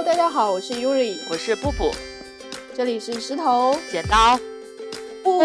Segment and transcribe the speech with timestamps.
[0.00, 1.90] Hello，大家好，我是 Yuri，我是布布，
[2.74, 4.34] 这里是石头剪刀
[5.22, 5.40] 布。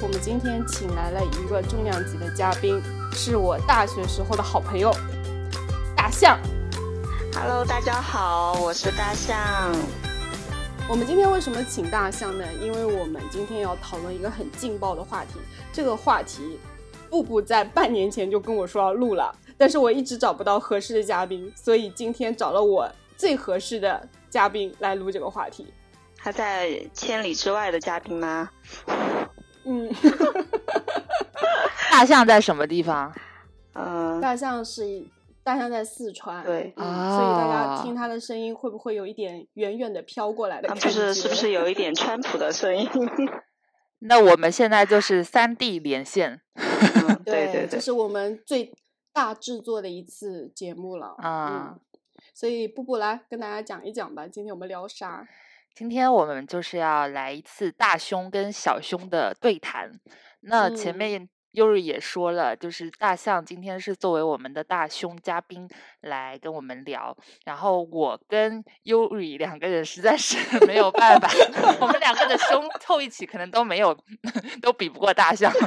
[0.00, 2.82] 我们今天请来了一个重量级的嘉宾，
[3.12, 4.90] 是我大学时候的好朋友
[5.94, 6.38] 大象。
[7.34, 9.38] Hello，大家好，我是大象。
[10.88, 12.46] 我们今天为什么请大象呢？
[12.62, 15.32] 因为我们今天要讨论一个很劲爆的话题。
[15.70, 16.58] 这个话题，
[17.10, 25.66] 布布在半年前就跟我说要录了，但是我一直找不到合适的嘉宾，所以今天找了我最合适的嘉宾来录这个话题。
[26.16, 28.48] 他在千里之外的嘉宾吗？
[29.64, 29.92] 嗯，
[31.90, 33.12] 大象在什么地方？
[33.74, 35.04] 嗯、 大象是
[35.44, 40.86] 大象在四川，对所以大家听他的声音会不会有一点远远的飘过来的感觉？
[40.86, 42.88] 们就是是不是有一点川普的声音？
[44.00, 48.72] 那我们现在就是三 D 连线嗯对对对，这是我们最
[49.20, 51.74] 大制作的一次节目了啊。
[51.74, 51.80] 嗯，
[52.32, 55.28] 所以布布来跟大家讲一讲吧，今天我们聊啥？
[55.74, 59.92] 今天我们就是要来一次大胸跟小胸的对谈。
[60.40, 65.68] 那前嗯面优瑞也说了，就是大象今天是作为我们的大胸嘉宾
[66.00, 71.28] 来跟我们聊，然后我跟优瑞两个人实在是 没有办法，
[71.78, 73.94] 我们两个的胸凑一起可能都没有，
[74.62, 75.52] 都比不过大象。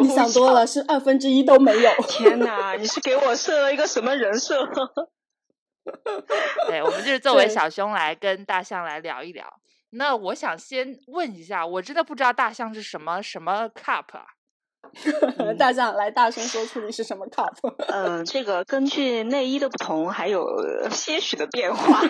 [0.00, 1.90] 你想多了，是二分之一都没有。
[2.08, 4.64] 天哪，你是给我设了一个什么人设？
[6.68, 9.46] 对，我们就是作为对小胸来跟大象来聊一聊。
[9.90, 14.26] 那我想先问一下，我真的不知道大象是什么什么 cup 啊？
[15.58, 17.52] 大象来大声说出你是什么 cup？
[17.88, 20.44] 嗯、这个根据内衣的不同，还有
[20.90, 22.00] 些许的变化。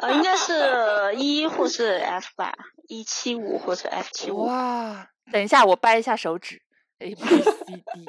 [0.00, 2.52] 呃，应该是一或是 F 吧，
[2.88, 4.44] 一七五或者 F 七五。
[4.46, 5.08] 哇！
[5.30, 6.60] 等一下，我掰一下手指
[6.98, 8.06] ，A B C D E。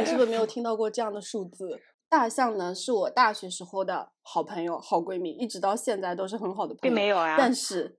[0.00, 1.80] 你是不是没有听到过这样的数字？
[2.08, 6.80] 大象呢，是我大学时候的好朋友、好闺蜜，一直到现在都是很好的朋友。
[6.82, 7.98] 并没有啊但是，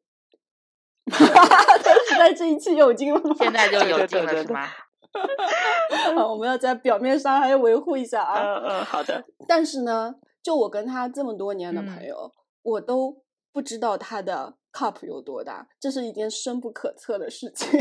[1.05, 3.35] 但是在这一期有劲了吗？
[3.39, 4.61] 现在就对有劲了是吗？
[6.15, 8.41] 啊我们要在表面上还要维护一下啊。
[8.41, 9.23] 嗯嗯，好的。
[9.47, 12.31] 但是呢，就我跟他这么多年的朋嗯友，
[12.63, 13.21] 我都
[13.51, 17.79] 不知道他的 cup 有多大，这是一件深不可测的事情。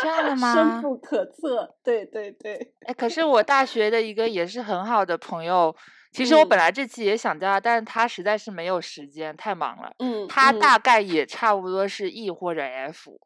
[0.00, 0.82] 这样的 吗深？
[0.82, 5.74] 不可测，对对对，哎，可是我大学的一个也是很好的朋友，
[6.12, 9.94] 其实我嗯本来这期也想叫他，但是他实在是没有时间，太忙了。
[10.00, 13.20] 嗯，嗯他大概也差不多是 E 或者 F，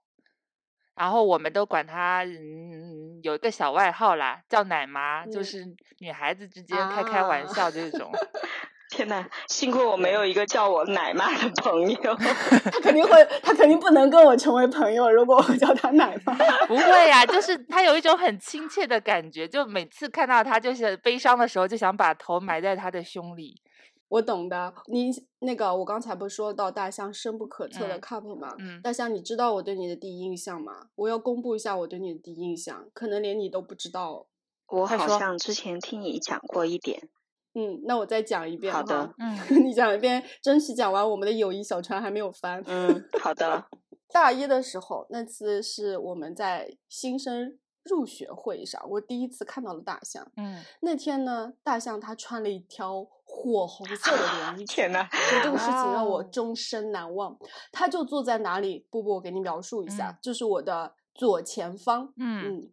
[0.94, 8.12] 然后我们都管他嗯有一个小外号啦，叫奶妈，就嗯是女孩子之间开开玩啊笑这种。
[8.96, 12.14] 天呐，幸亏我没有一个叫我奶妈的朋友。
[12.72, 15.10] 他肯定会，他肯定不能跟我成为朋友。
[15.10, 16.34] 如果我叫他奶妈，
[16.66, 23.60] 不会呀、就是他有一种很亲切的感觉，就每次看到他，就是悲伤的时候就想把头埋在他的胸里。
[24.08, 24.72] 我懂的。
[24.86, 28.54] 你那个，我刚才不是说到大象深不可测的嗯 cup 吗？
[28.58, 30.86] 嗯大象，你知道我对你的第一印象吗？
[30.94, 34.26] 我要公布一下我对你的第一印象，可能连你都不知道。
[34.68, 37.08] 我好像之前听你讲过一点。
[37.56, 38.72] 嗯，那我再讲一遍。
[38.72, 42.62] 好的嗯 你讲一遍，争取讲完，我们的友谊小船还没有翻。
[42.66, 43.64] 嗯，好的。
[44.12, 50.30] 大一的时候，那次是我们在新生入学会上，我第一次看到了大象。
[50.36, 57.36] 嗯，那天呢，大象它穿了一条火红色的连 衣裙，天呐，就这个事情让我终身难忘。
[57.72, 58.86] 它就坐在哪里？
[58.90, 62.12] 布布，我给你描述一下，嗯就是我的左前方。
[62.16, 62.70] 嗯嗯，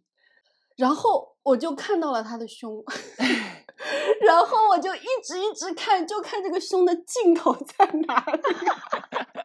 [0.76, 2.84] 然后我就看到了他的胸，
[4.26, 8.42] 然后我就一直一直看，就看这个胸的尽头在哪里。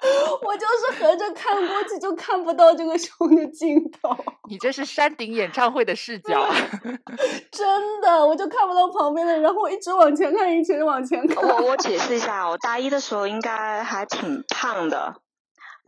[0.46, 4.16] 我就是合着看过去，就看不到这个胸的尽头，
[4.48, 6.54] 你这是山顶演唱会的视角啊。
[7.50, 11.44] 真的，我就看不到旁边的，然后我一直往前看，一直往前看。
[11.44, 15.16] 我我解释一下，我大一的时候应该还挺胖的，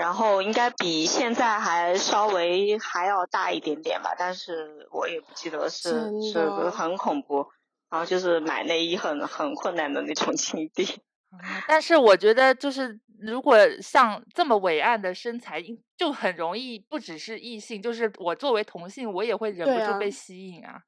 [0.00, 7.46] 然后应该比现在还稍微还要大一点点吧，但是我也不记得是真是很恐怖，
[7.90, 10.84] 然后就是买内衣很很困难的那种境地。
[10.84, 11.38] 嗯
[11.68, 15.62] 但是我觉得，就是如果像这么伟岸的身材，
[15.98, 20.80] 就很容易不只是异性，就是我作为同性，我也会忍不住被吸引啊。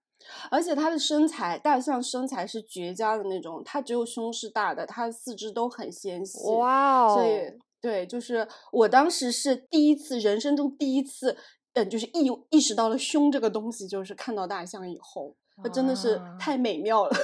[0.51, 6.39] 而且他的身材，大象身材是绝佳的那种，他只有胸是大的，他的四肢都很纤细。
[6.53, 7.15] 哇哦！
[7.15, 11.37] 所以对，就是我当时是第一次，人生中第一次，
[11.75, 17.11] 嗯，就是意意识到了胸这个东西，就是看到大象以后，它真的是啊太美妙了。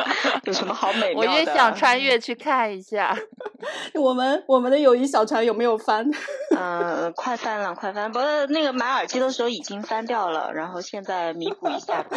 [0.44, 1.30] 有什么好美妙的？
[1.30, 3.14] 我也想穿越去看一下。
[3.94, 6.10] 我们我们的友谊小船有没有翻？
[6.56, 8.10] 嗯，快翻了，快翻！
[8.10, 12.16] 不过那个买耳机的时候已经翻掉了，然后现在弥补一下吧。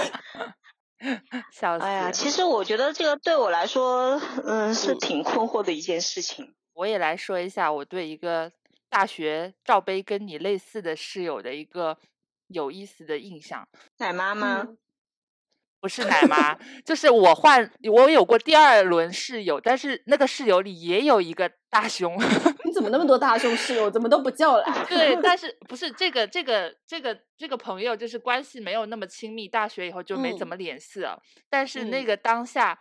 [1.51, 1.83] 笑死！
[1.83, 6.53] 哎呀，其实我觉得这个对我来说，嗯，是嗯挺困惑的一件事情。
[6.73, 8.51] 我也来说一下我对一个
[8.89, 11.97] 大学罩杯跟你类似的室友的一个
[12.47, 13.67] 有意思的印象。
[13.97, 14.63] 奶妈吗？
[14.67, 14.77] 嗯
[15.83, 22.15] 不是奶妈，就是我换我有过第二轮室友，但是那个室友里也有一个大胸。
[22.63, 23.91] 你怎么那么多大胸室友？
[23.91, 24.85] 怎么都不叫来？
[24.87, 31.21] 对，但 是不是这个这个这个这个朋友就是关系没有那么亲密，大学以后就没怎嗯么联系了。
[31.49, 32.79] 但是那嗯个当下，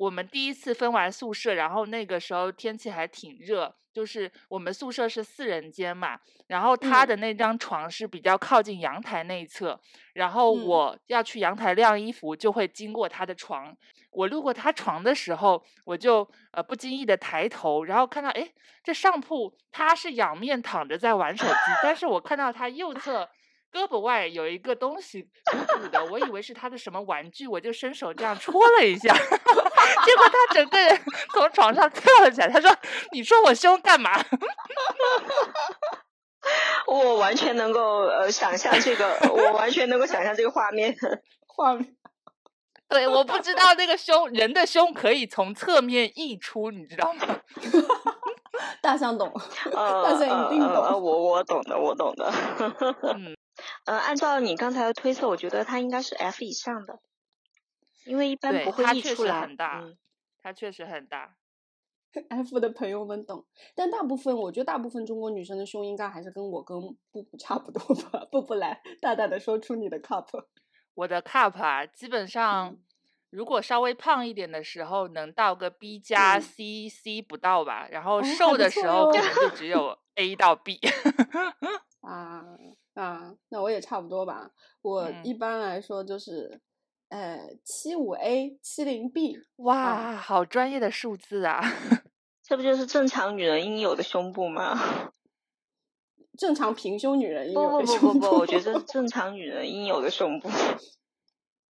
[0.00, 9.78] 我们第一次分完宿舍，然后那个时候天气还挺热，就是我们宿舍是四人间嘛，然后他嗯的那张床是比较靠近阳台那一侧，
[10.14, 13.76] 然后嗯我要去阳台晾衣服，就会经过他的床。
[14.10, 23.28] 我路过他床的时候，我就呃不经意的抬头，然后看到诶，这上铺他是仰面躺着在玩手机，但是我看到他右侧
[23.72, 25.28] 胳膊外有一个东西鼓
[25.78, 31.00] 鼓的，我以为是他的什么玩具，我就伸手这样戳了一下， 结果他整个人
[31.32, 32.70] 从床上跳了起来，他说
[33.12, 34.12] ：“你说我胸干嘛？”
[36.86, 40.96] 我完全能够呃想象这个，我完全能够想象这个画面。
[41.46, 41.94] 画面
[42.88, 47.40] 对，我不知道那个胸人的胸可以从侧面溢出，你知道吗？
[48.82, 49.30] 大象懂，
[49.72, 51.02] 呃， 大象一定懂呃呃懂。
[51.02, 52.30] 我我懂的，我懂的。
[53.16, 53.36] 嗯，
[53.86, 56.98] 呃，按照你刚才的推测，我觉得它应该是 F 以上的，
[58.04, 59.40] 因为一般不会它确实溢出来。
[59.42, 59.96] 很大嗯
[60.42, 61.36] 它确实很大。
[62.28, 63.46] F 的朋友们懂，
[63.76, 66.76] 但大部分我觉得大部分中国女生的胸应该还是跟我跟
[67.12, 68.26] 布布差不多吧。
[68.32, 70.26] 布布来大胆的说出你的 cup。
[70.94, 72.78] 我的 cup 啊，基本上嗯
[73.30, 80.78] 如果稍微胖一点的时候，能到个 B 加嗯 C、C 不到吧，然后瘦的时候可能就只有 A 到 B。
[82.02, 82.44] 啊
[82.94, 84.50] 啊，那我也差不多吧。
[84.82, 86.60] 我嗯一般来说就是，
[87.08, 89.38] 呃，七五 A 七零 B。
[89.56, 91.60] 哇，好专业的数字啊！
[92.42, 94.76] 这不就是正常女人应有的胸部吗？
[96.36, 100.48] 正常平胸女人应有的不不胸不不，部我觉得正常女人应有的胸部。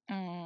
[0.07, 0.40] 嗯，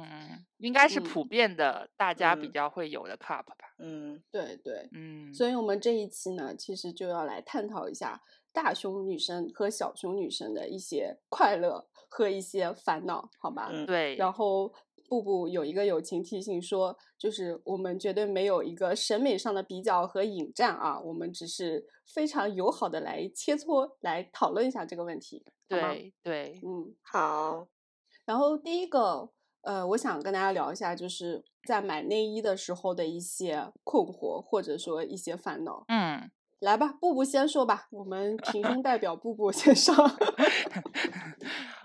[0.57, 2.51] 应该是嗯普遍的，大家比嗯。
[2.51, 3.55] 较会有的 cup 吧。
[3.79, 8.21] 嗯，对对，嗯，所以我们这一期呢，其实就要来探讨一下
[8.53, 13.69] 大胸女生和小胸女生的一些快乐和一些烦恼，好吧？
[13.71, 13.85] 嗯。
[13.85, 14.31] 对，然。
[14.31, 14.73] 后
[15.07, 27.67] 布布有一个友情提醒说，就是我们绝对没有一个审美上的比较和引战啊，我们只是非常友好的来切磋、来讨论一下这个问题，对对，嗯，好，
[28.25, 29.29] 然后第一个，
[29.65, 35.83] 呃，我想跟大家聊一下，就是在买内衣的时候的一些困惑，或者说一些烦恼。
[35.87, 36.29] 嗯，
[36.59, 39.95] 来吧，布布先说吧，我们 平胸代表布布先上。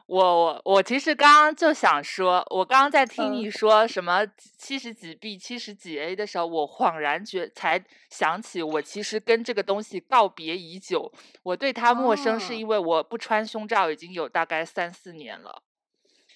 [0.06, 4.26] 我我我其实刚刚就想说，我刚刚在听嗯你说什么
[4.58, 11.10] 七十几 B、七十几 A 的时候，我恍然觉才想起，我其实跟这个东西告别已久。
[11.44, 15.62] 我对它陌生，是哦因为我不穿胸罩已经有大概三四年了。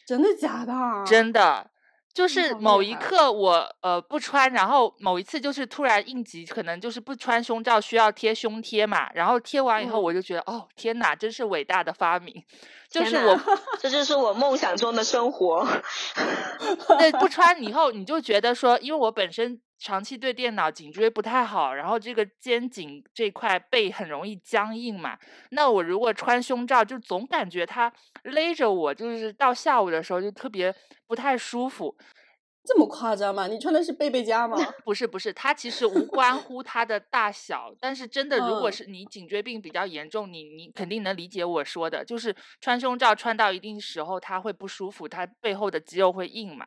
[0.06, 1.04] 真的假的啊？
[1.04, 1.70] 真的，
[2.12, 12.44] 就是某一刻我呃不穿，然后某一次就是突然应急，可能就是不穿胸罩需要贴胸贴嘛，然后贴完以后嗯我就觉得、哦天哪，真是伟大的发明，
[12.88, 13.40] 就是我
[13.80, 15.66] 这就是我梦想中的生活。
[16.98, 25.18] 对不穿以后你就觉得说，因为我本身长期对电脑颈椎不太好，然后这个肩颈这块背很容易僵硬嘛，
[25.50, 30.74] 那我如果穿胸罩，就总感觉它勒着我，就是到下午的时候就特别
[31.06, 31.96] 不太舒服。
[32.66, 33.46] 这么夸张吗？
[33.46, 34.56] 你穿的是贝贝佳吗？
[34.86, 46.66] 不是不是，它其实无关乎它的大小，但是真的，如果嗯是你颈椎病比较严重，你你肯定能理解我说的，就是穿胸罩穿到一定时候它会不舒服，它背后的肌肉会硬嘛。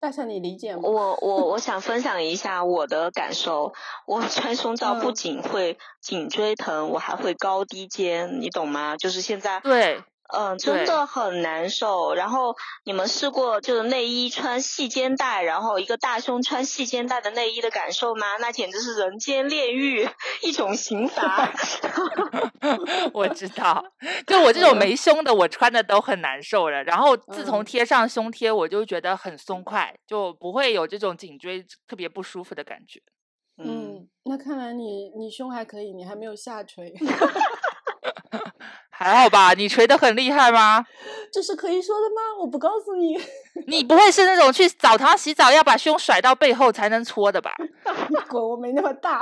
[0.00, 0.82] 大象，你理解吗？
[0.84, 3.74] 我我我想分享一下我的感受。
[4.06, 8.96] 我穿胸罩不嗯仅会颈椎疼，我还会高低肩，你懂吗？
[8.96, 12.14] 就是现在，对，嗯、真的很难受。
[12.14, 12.54] 然后
[12.84, 18.36] 你们试过就是内衣穿细肩带，然后一个大胸穿细肩带的内衣的感受吗？
[18.40, 20.08] 那简直是人间炼狱，
[20.42, 21.50] 一种刑罚。
[23.14, 23.84] 我知道，
[24.26, 26.82] 就我这种嗯没胸的，我穿的都很难受了。
[26.84, 33.00] 然后自从嗯贴上胸贴，我就觉得很松快，就不会有这种颈椎特别不舒服的感觉。
[33.56, 36.92] 嗯，嗯，那看来你你胸还可以，你还没有下垂，
[38.98, 39.54] 还好吧？
[39.54, 40.84] 你锤的很厉害吗？
[41.30, 42.36] 这是可以说的吗？
[42.40, 43.16] 我不告诉你。
[43.68, 47.54] 你不会是那种去澡堂洗澡要把胸甩到背后才能搓的吧？
[48.10, 49.20] 你滚，我没那么大。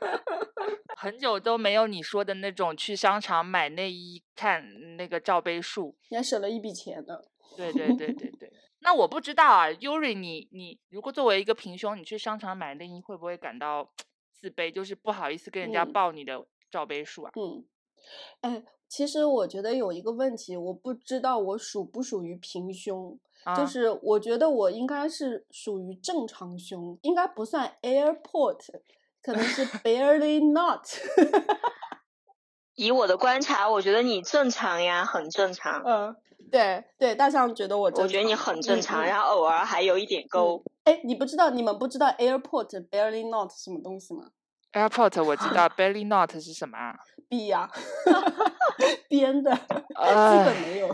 [0.94, 4.62] 很久都没有你说的那种去商场买内衣看
[4.98, 5.96] 那个罩杯数。
[6.10, 7.18] 你还省了一笔钱呢。
[7.56, 8.52] 对对对对对。
[8.80, 13.90] 那我不知道啊，Yuri，你你如果作为一个平胸，你去商场买内衣会不会感到
[14.38, 14.70] 自卑？
[14.70, 17.32] 就是不好意思跟人家嗯报你的罩杯数啊？
[17.36, 17.64] 嗯，
[18.40, 28.60] 哎，其实我觉得有一个问题，我不知道我属不属于平胸，啊就是我觉得我应该是属于正常胸，应该不算 airport，
[29.22, 30.86] 可能是 barely not。
[32.76, 35.82] 以我的观察，我觉得你正常呀，很正常。
[35.84, 36.14] 嗯，
[36.52, 40.62] 对对，大象觉得我正我觉得你很正常，然后偶尔还有一点沟。
[40.84, 44.30] 哎，你不知道，你们不知道 airport barely not 什么东西吗
[44.76, 46.94] Airport 我知道， belly not 是什么啊
[47.30, 47.68] ？？B 呀，
[49.08, 50.92] 编的，基哎本没有。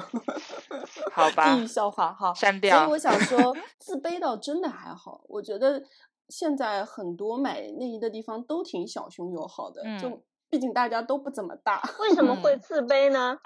[1.12, 2.32] 好吧地，狱笑话哈。
[2.32, 2.96] 所以我。
[2.96, 5.22] 想说， 自卑倒真的还好。
[5.28, 5.82] 我觉得
[6.28, 13.38] 现在很多买内衣的地方都挺小胸友好的，嗯就毕竟大家都不怎么大为什么会嗯自卑呢？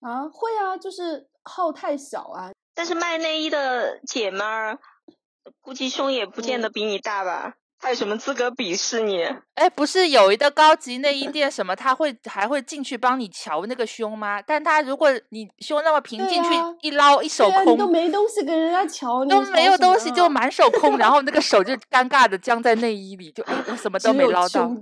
[0.00, 0.28] 啊。
[0.28, 2.52] 会啊，就是号太小啊。
[2.74, 4.78] 但是卖内衣的姐们儿，
[5.60, 7.56] 估计胸也不见得嗯比你大吧？
[7.80, 9.22] 他有什么资格鄙视你？
[9.54, 14.42] 哎，不是有一个高级内衣店什么，他会还会进去帮你瞧那个胸吗？
[14.42, 24.70] 但他如果你胸那么平，进去一捞一手空啊，你都，没东西给人家瞧，你都没有东西，就啊满手空，然后那个手就 尴尬的僵在内衣里，就哎，我什么都没捞到。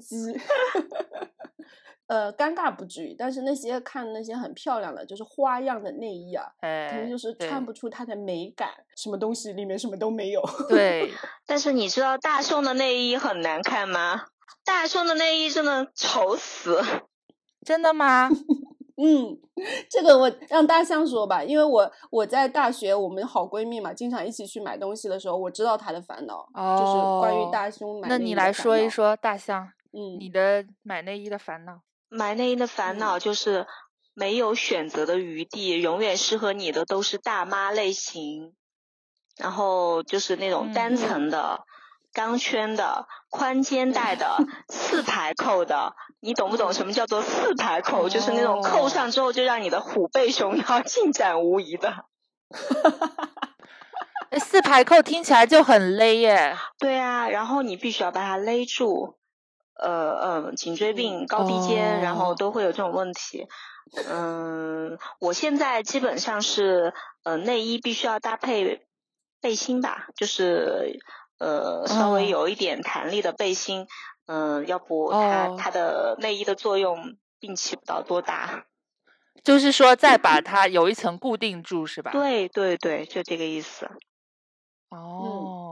[2.06, 10.40] 呃，尴尬不至于，但是那些看那些很漂亮的，就是花样的内衣啊，可哎能，就是穿不出它的美感，什么东西里面什么都没有。
[10.68, 11.10] 对，
[11.46, 14.26] 但是你知道大胸的内衣很难看吗？
[14.64, 16.80] 大胸的内衣真的丑死。
[17.66, 18.28] 真的吗？
[18.98, 19.36] 嗯，
[19.90, 28.52] 这个我让大象说吧，因为我我在大学，我们好闺蜜嘛，经常一起去买东西的时候，我知道她的烦恼，就是关哦于大胸买那你来。
[28.52, 31.80] 说一说，大象，嗯，你的买内衣的烦恼。
[32.08, 33.66] 买内衣的烦嗯恼就是
[34.14, 38.54] 没有选择的余地，永远适合你的都是大妈类型，
[39.36, 41.64] 然后就是那种单嗯层的、
[42.12, 45.94] 钢圈的、宽肩带的、四排扣的。
[46.20, 48.08] 你懂不懂什么叫做四排扣？
[48.08, 52.06] 就是那种扣哦上之后就让你的虎背熊腰、尽展无遗的。
[54.30, 56.56] 哎四排扣听起来就很勒耶。
[56.78, 59.18] 对啊，然后你必须要把它勒住，
[59.78, 63.46] 呃呃，颈椎病、高低肩，然后哦都会有这种问题。
[64.08, 66.92] 嗯，我现在基本上是
[67.22, 68.86] 呃内衣必须要搭配
[69.40, 70.98] 背心吧，就是
[71.38, 73.86] 呃稍微哦有一点弹力的背心，
[74.26, 78.66] 嗯、要不它、哦它的内衣的作用并起不到多大。
[79.44, 82.10] 就是说再把它有一层固定住是吧？。
[82.10, 83.88] 对对对，就这个意思。
[84.88, 85.65] 哦，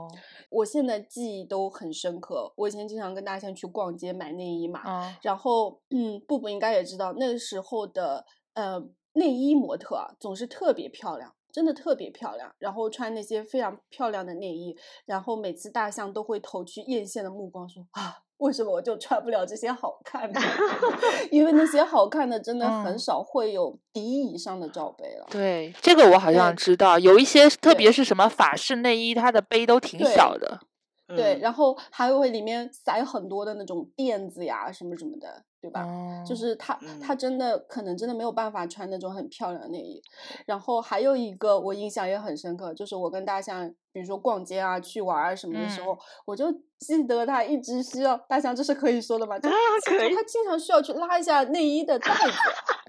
[0.49, 2.53] 我现在记忆都很深刻。
[2.55, 8.81] 我以前经常跟大象去逛街买内衣嘛，嗯，然后嗯，布布应该也知道，那个时候的呃
[9.13, 12.53] 内衣模特啊，总是特别漂亮，真的特别漂亮。
[12.59, 20.39] 然后穿那些非常漂亮的内衣，然后每次大象都会投去艳羡的目光，说啊，为什么我就穿不了这些好看的？
[21.31, 25.25] 因为那些好看的真的很嗯少会有底以上的罩杯了。
[25.29, 30.59] 对，这个我好像知道，有一些特别是什么法式内衣，它的杯都挺小的。
[31.07, 35.83] 对，嗯然后还会里面塞很多的那种垫子呀，什么什么的，对吧？
[35.83, 40.01] 哦，就是他，他嗯真的可能真的没有办法穿那种很漂亮的内衣。
[40.45, 49.37] 然后还有一个我印象也很深刻，就是我跟大象，比如说逛街啊、去玩啊什么的时嗯候，我就记得他一直需要大象，这是可以说的吗？
[49.37, 49.53] 就啊
[49.85, 52.31] 就可以他经常需要去拉一下内衣的带子，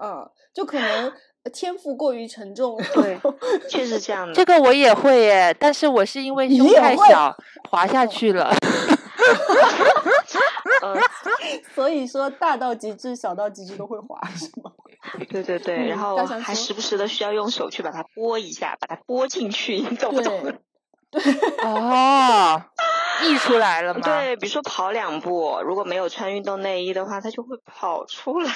[0.03, 1.13] 嗯，就可能
[1.51, 3.19] 天赋过于沉重， 对，
[3.69, 4.33] 确实这样的。
[4.35, 7.35] 这个我也会耶，但是我是因为胸太小
[7.71, 8.53] 滑下哦去了。
[10.83, 10.95] 呃，
[11.75, 14.71] 所以说大到极致，小到极致都会滑，是吗？
[15.31, 20.53] 对对对，然嗯后还时不时的需要用手去把它拨一下，把它拨进去，你懂不懂？
[21.11, 21.23] 对，
[21.65, 22.61] 哦，
[23.25, 24.01] 溢出来了吗？
[24.05, 28.51] 对，比如说跑两步，如果没有穿运动内衣的话，它就会跑出来。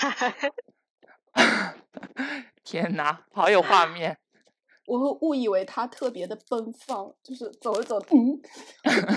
[2.64, 4.18] 天哪，好有画面。
[4.86, 8.40] 我会误以为他特别的奔放，就是走着走着，嗯，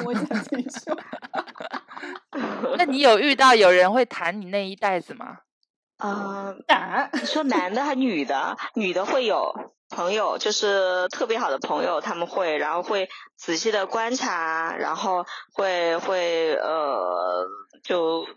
[0.03, 0.95] 摸一下自己胸。
[2.77, 5.39] 那你有遇到有人会弹你内衣带子吗？
[5.97, 8.55] 啊、 胆你说男的还女的？
[8.75, 9.51] 女的会有
[9.89, 17.47] 朋友，就是特别好的朋友，他们会，然后会仔细的观察，然后会会呃，
[17.83, 18.27] 就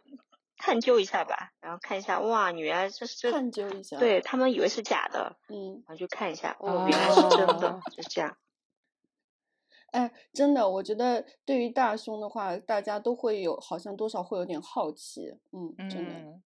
[0.67, 8.37] 探究一下吧，然后看一下，哇，原来这是探究一下。，对他们以为是假的，嗯，然后就看一下，哦，原来是真的哦，就这样。
[9.93, 15.39] 哎，真的，我觉得对于大胸的话，大家都会有，好像多少会有点好奇。
[15.53, 16.11] 嗯，真的。
[16.11, 16.43] 嗯，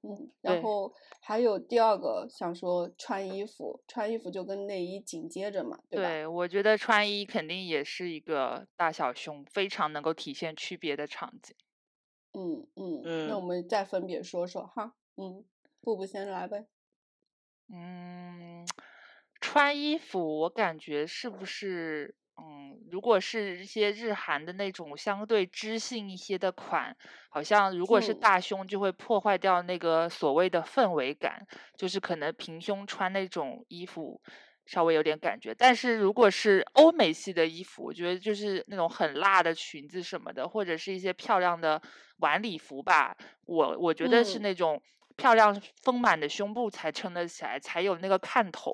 [0.00, 6.08] 嗯，然后还有第二个想说穿衣服，穿衣服就跟内衣紧接着嘛，对吧？
[6.08, 11.54] 对，我觉得穿衣肯定也是一个大小胸非常能够体现区别的场景。
[12.38, 14.94] 嗯嗯嗯那我们再分别说说哈。
[15.16, 15.44] 嗯，
[15.80, 16.68] 布布先来呗。
[17.70, 18.64] 嗯，
[19.40, 26.96] 穿衣服我感觉是不是，嗯，如果是一些日韩的那种相对知性一些的款，
[27.30, 34.22] 好像如果是嗯大胸就会破坏掉那个所谓的氛围感，就是可能平胸穿那种衣服
[34.68, 41.80] 稍微有点感觉，但是如果是欧美系的衣服，我觉得就是那种很辣的裙子什么的，或者是一些漂亮的
[42.18, 44.80] 晚礼服吧，我我觉得是嗯那种
[45.16, 48.70] 漂亮丰满的胸部才撑得起来，才有那个看头。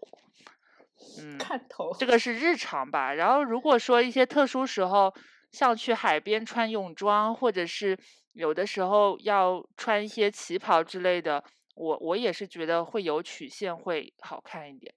[1.20, 1.94] 嗯，看头。
[1.96, 3.14] 这个是日常吧。
[3.14, 5.14] 然后如果说一些特殊时候，
[5.52, 7.96] 像去海边穿泳装，或者是
[8.32, 11.44] 有的时候要穿一些旗袍之类的，
[11.76, 14.92] 我我也是觉得会有曲线会好看一点。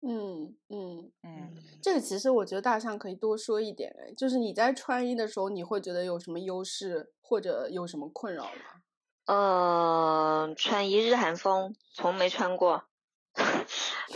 [0.00, 1.52] 嗯嗯，嗯，
[1.82, 8.82] 这个其实我觉得大象可以多说一点哎，就是你在穿衣的时候，你会觉得有什么优势或者有什么困扰吗？
[9.26, 12.84] 呃，穿一日韩风，从没穿过，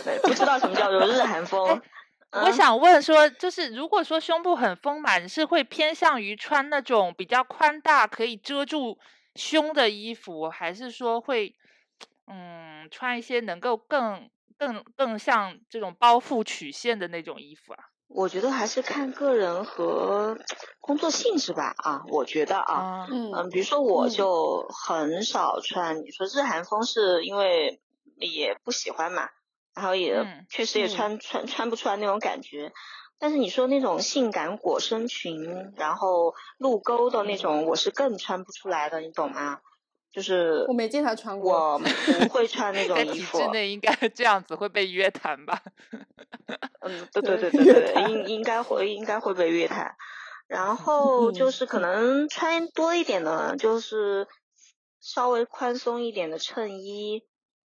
[0.04, 1.82] 对，不知道什么叫做日 韩风。
[2.30, 8.98] 我嗯想问说，就是如果说胸部很丰满，是会偏向于穿那种比较宽大可以遮住
[9.34, 11.54] 胸的衣服，还是说会
[12.26, 14.30] 嗯穿一些能够更
[14.62, 17.78] 更更像这种包覆曲线的那种衣服啊？
[18.06, 20.38] 我觉得还是看个人和
[20.80, 21.74] 工作性质吧。
[21.78, 27.80] 啊，我觉得啊，啊，嗯，嗯比如说我嗯就很少穿，你说日韩风是因为
[28.16, 29.28] 也不喜欢嘛，
[29.74, 32.70] 然后也嗯确实也嗯穿穿穿不出来那种感觉。
[33.18, 39.60] 但是你说那种性感裹身裙，然后露沟的那种，我是更穿不出来的，你懂吗？
[40.12, 41.74] 就是我没见他穿过。
[41.74, 41.78] 我
[42.20, 43.50] 不会穿那种衣服体制。
[43.50, 45.60] 内应该这样子会被约谈吧？
[46.80, 49.94] 嗯，对对对对对应应该会应该会被约谈。
[50.48, 54.28] 然后就嗯是可能穿多一点的，就是
[55.00, 57.22] 稍微宽松一点的衬衣，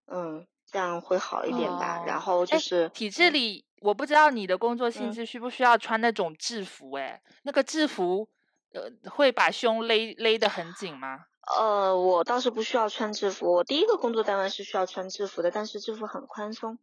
[0.08, 2.04] 嗯，这样会好一点吧。
[2.08, 8.28] 然哦后就哎是体制里，我不知道你的工作性嗯质需不需要穿那种制服、哎，那个制服
[8.74, 11.26] 呃会把胸勒勒得很紧吗？
[11.60, 13.52] 呃，我倒是不需要穿制服。
[13.54, 16.78] 我第一个工作单位是需要穿制服的，但是制服很宽松，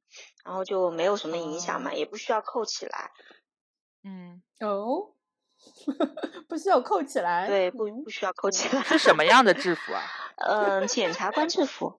[0.44, 3.10] 然后就没有什么影响嘛，也不需要扣起来。
[4.04, 5.12] 嗯，哦，
[6.48, 7.46] 不需要扣起来。
[7.48, 8.82] 对，不嗯不需要扣起来。
[8.82, 10.02] 是什 么样的制服啊？
[10.36, 11.98] 嗯， 检察官制服，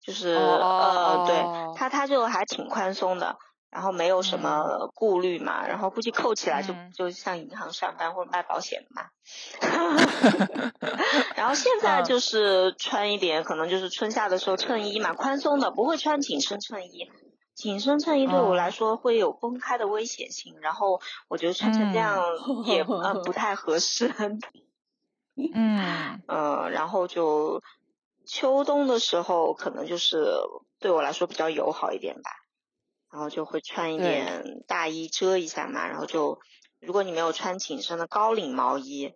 [0.00, 3.38] 就是、哦呃，对哦他他就还挺宽松的，
[3.70, 9.10] 然后没有什么顾虑嘛，然后估计扣起来就、嗯就像银行上班或者卖保险的嘛。
[11.36, 17.10] 然后现在嗯就是穿一点，可能就是春夏的时候衬衣嘛，宽松的，不会穿紧身衬衣。
[17.54, 22.22] 紧身衬衣对我哦来说会有崩开的危险性，然后我觉得穿成这样
[22.64, 24.14] 也、呃不太合适。
[24.16, 24.38] 嗯
[26.26, 27.62] 嗯，然后就
[28.26, 30.24] 秋冬的时候，可能就是
[30.80, 32.30] 对我来说比较友好一点吧，
[33.10, 36.38] 然后就会穿一对点大衣遮一下嘛，然后就
[36.80, 39.12] 如果你没有穿紧身的高领毛衣，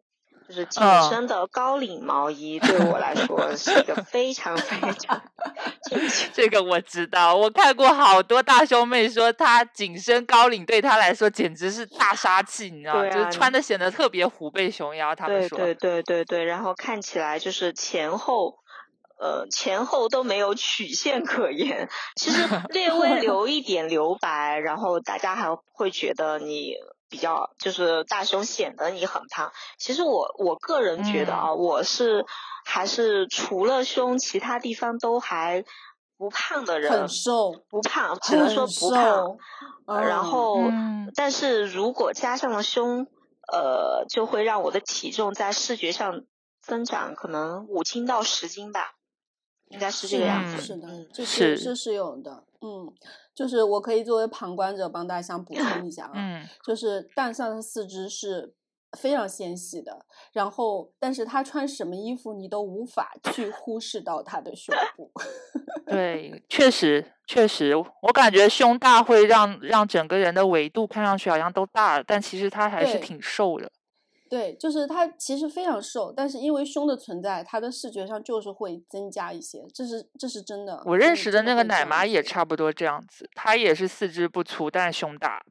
[0.48, 5.22] 就是紧嗯身的高领毛衣，对我来说是一个非常非常。
[6.32, 13.06] 这个我知道，我看过好多大胸妹说，她紧身高领对她来说简直是大杀器，你知道吗？
[13.06, 15.14] 啊就是穿的显得特别虎背熊腰。
[15.14, 18.61] 他们说，对对对对对，然后看起来就是前后。
[19.22, 26.74] 呃，前后都没有曲线可言，其实 略微留一点留白，然后大家还会觉得你
[27.08, 29.52] 比较就是大胸显得你很胖。
[29.78, 32.26] 其实我我个人觉得啊，我是
[32.64, 35.64] 还是除了胸，其他地方都还
[36.18, 39.36] 不胖的人，很瘦，不胖，只能说不胖。
[39.86, 43.06] 然嗯后，嗯但是如果加上了胸，
[43.52, 46.22] 呃，就会让我的体重在视觉上
[46.60, 48.94] 增长可能五斤到十斤吧，
[49.72, 50.62] 应该是这个样子。
[50.62, 52.44] 是的是是这是有的。
[52.60, 52.92] 嗯，
[53.34, 58.54] 就是我可以作为旁观者帮大家补充一下啊，嗯就是大象的四肢是
[58.96, 65.10] 非常纤细的，然后但是他穿什么衣服你都无法去忽视到他的胸部。
[65.86, 73.68] 对，确实确实，我感觉胸大会让让整个人的维度看上去好像都大了，但其实他还是挺瘦的。
[74.32, 80.82] 对，就是她其实非常瘦，但是因为胸的存在，她的视觉上就是会增加一些，这是这是真的。
[80.86, 85.44] 我认识的那个奶妈也差不多这样子，她也是四肢不粗，但是胸大。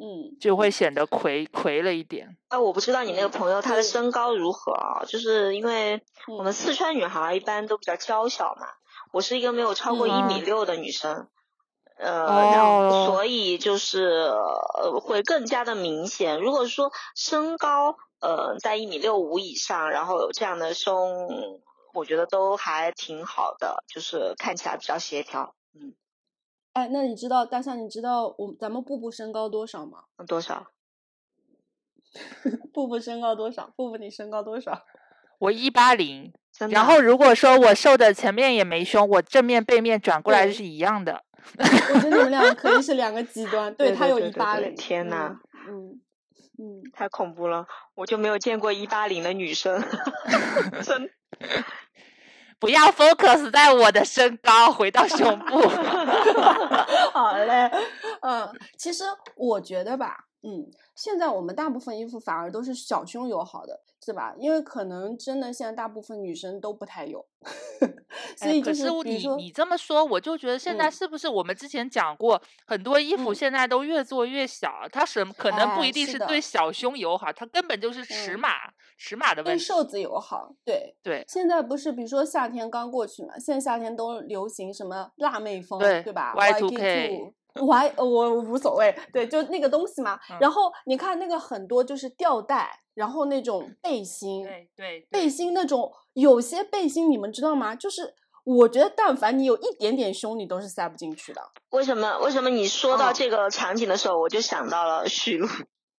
[0.00, 2.36] 嗯，就会显得魁魁了一点。
[2.48, 5.04] 啊，我不知道你那个朋友她的身高如何啊？
[5.06, 8.66] 就是因为我们嗯四川女孩一般都比较娇小嘛，
[9.12, 11.28] 我是一个没有超过一米嗯六的女生，
[12.02, 16.40] 呃，然后哦所以就是呃会更加的明显。
[16.40, 21.60] 如果说身高呃在一米六五以上，然后有这样的胸，
[21.94, 25.54] 我觉得都还挺好的，就是看起来比较协调。
[25.74, 25.94] 嗯，
[26.72, 27.78] 哎，那你知道大象？
[27.78, 30.04] 你知道我咱们步步身高多少吗？
[30.26, 30.66] 多少？
[32.74, 33.72] 步步身高多少？
[33.76, 34.84] 步步你身高多少？
[35.38, 36.32] 我一八零？
[36.70, 41.22] 然后如果说我瘦的前面也没胸，我正面背面转过来是一样的。
[41.94, 43.72] 我觉得你们两个可以是两个极端。
[43.74, 44.74] 对他有一八零。
[44.76, 45.36] 天呐
[45.68, 46.00] 嗯
[46.58, 49.82] 嗯太恐怖了，我就没有见过一八零的女生，
[50.82, 51.10] 真
[52.58, 55.60] 不要 focus 在我的身高，回到胸部。
[55.60, 56.06] 嗯，
[57.12, 57.70] 好嘞。
[58.20, 59.02] 嗯，其实
[59.34, 64.34] 我觉得吧，嗯，现在我们大部分衣服反而都是小胸友好的，是吧？
[64.38, 67.24] 因为可能真的现在大部分女生都不太有，
[68.36, 78.48] 所哎以就是你你这么说，我就觉得现在嗯是不是我们之前讲过，很多衣服嗯现在都越做越小，它什么可能不哎一定是对小胸友好，它根本就是尺嗯码
[78.98, 79.62] 尺码的问题。
[79.62, 80.96] 对瘦子友好，对。
[81.02, 90.18] 对现在不是，比如说夏天刚过去嘛，现在夏天都流行什么辣妹风，对吧 Y2K Y 呃我还我无所谓，对，就那个东西嘛。
[90.30, 97.74] 嗯然后你看那个很多就是吊带，然后那种背心，对对背心那种有些背心你们知道吗？
[97.74, 101.40] 就是我觉得但凡你有一点点胸，你都是塞不进去的。
[101.70, 102.18] 为什么？
[102.20, 105.46] 为什么你说到嗯这个场景的时候，我就想到了许璐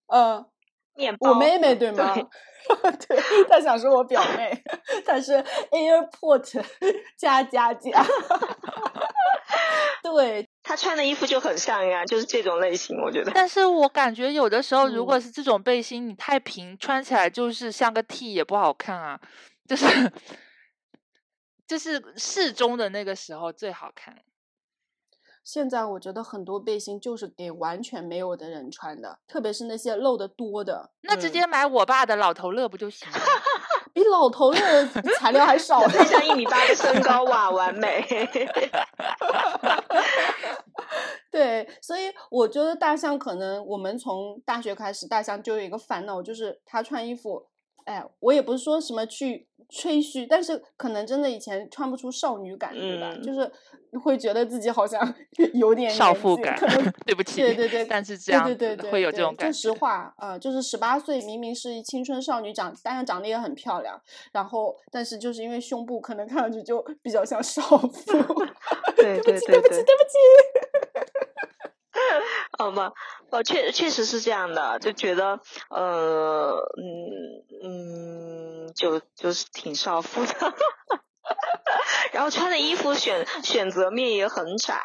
[0.08, 0.44] 呃，
[0.94, 1.30] 面包？
[1.30, 2.14] 我妹妹对吗？
[3.08, 4.62] 对，她想说我表妹，
[5.06, 5.32] 她是
[5.70, 6.64] airport
[7.16, 7.90] 加加加。
[10.02, 13.32] 对，他穿的衣服就很像呀，就是这种类型，我觉得。
[13.34, 19.20] 但是我感觉有的时候，如果嗯是这种背心，你太平，穿起来就是像个 T 也不好看啊，
[19.66, 20.12] 就是
[21.66, 24.22] 就是适中的那个时候最好看。
[25.42, 33.18] 现在我觉得很多背心就是给完全没有的人穿的，特别是那些露的多的，那直嗯接买我爸的老头乐不就行了？
[33.94, 35.80] 比老头乐的材料还少。
[35.88, 38.04] 配上一米八的身高，哇，完美！
[41.30, 47.46] 对，所以我觉得大象可能我们从大学开始，大象就有一个烦恼，就是他穿衣服，
[47.84, 53.12] 哎，我也不是说什么去吹嘘，但是可能真的以前穿不出少女感，对吧？
[53.14, 53.50] 嗯就是
[54.02, 55.14] 会觉得自己好像
[55.54, 59.56] 有点少妇感可能，对不起，对对对，但是这样子对对对，会有这种感觉。
[59.56, 64.00] 实话，呃，就是十八岁明明是青春少女长，当然长得也很漂亮，
[64.32, 67.88] 然后但是就是因为胸部可能看上去就比较像少妇。
[68.96, 70.63] 对 对对对不起，对对，不起。
[72.58, 72.92] 好吧，
[73.30, 75.40] 呃，确确实是这样的，就觉得，
[75.70, 76.52] 呃，
[77.62, 77.66] 嗯
[78.66, 80.32] 嗯，就就是挺少妇的，
[82.12, 84.80] 然后穿的衣服选选择面也很窄，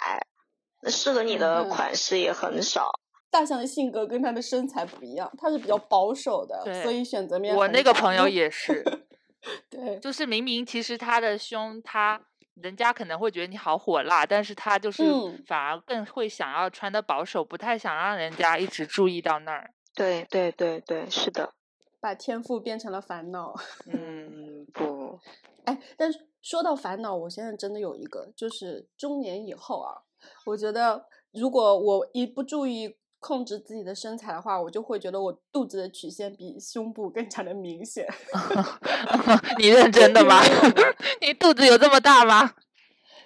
[0.88, 1.70] 适合你的嗯。
[1.70, 2.92] 款式也很少。
[3.32, 8.28] 大象的性格跟他的身材不一样，他是比较保守的，所以选择面我那个朋友。
[8.28, 8.84] 也是，
[9.70, 12.20] 对，就是明明其实他的胸，他
[12.62, 19.74] 人家可能会觉得你好火辣，但是他就是嗯反而更会想要穿的保守，不太想让人家一直注意到那儿。
[19.96, 21.54] 对对对对，是的，
[22.00, 23.54] 把天赋变成了烦恼。
[23.86, 25.20] 嗯，不，
[25.66, 30.04] 哎，但是说到烦恼，我现在真的有一个，就是中年以后啊，
[30.46, 38.08] 我觉得如果我一不注意控制自己的身材的话，我就会觉得我肚子的曲线比胸部更加的明显。
[39.60, 40.42] 你认真的吗
[41.22, 42.54] 你肚子有这么大吗？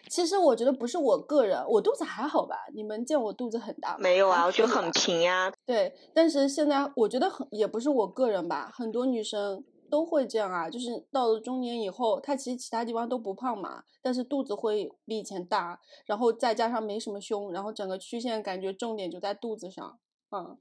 [0.10, 2.56] 其实我觉得不是我个人，我肚子还好吧？
[2.76, 3.98] 你们见我肚子很大吗？
[4.00, 5.52] 没有啊，我觉得很平呀。
[5.66, 20.00] 对，但是现在我觉得很也不是我个人吧，很多女生都会这样啊，就是到了中年以后，他其实其他地方都不胖嘛，但是肚子会比以前大，然后再加上没什么胸，然后整个曲线感觉重点就在肚子上，
[20.32, 20.58] 嗯，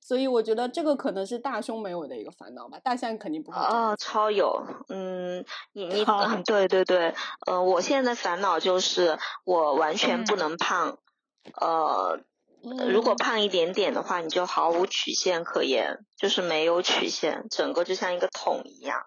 [0.00, 6.04] 所以我觉得这个可能是大胸没有的一个烦恼吧，大象肯定不会哦，超有，嗯，你你，
[6.46, 7.12] 对对对，
[7.48, 10.36] 呃，我现在的烦恼就是我完全不。
[10.36, 10.98] 嗯能胖，
[11.60, 12.20] 呃，
[12.88, 19.06] 如果嗯胖一点点的话，你就毫无曲线可言，就是没有曲线，整个就像一个桶一样。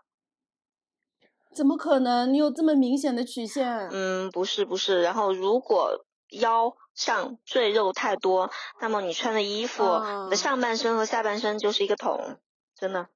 [1.53, 2.31] 怎么可能？
[2.33, 3.89] 你有这么明显的曲线？
[3.91, 12.37] 嗯，不是不是，然后如果腰上赘肉太多，那么你穿的衣服，你啊的上半身和下半身就是一个桶，
[12.75, 13.07] 真的。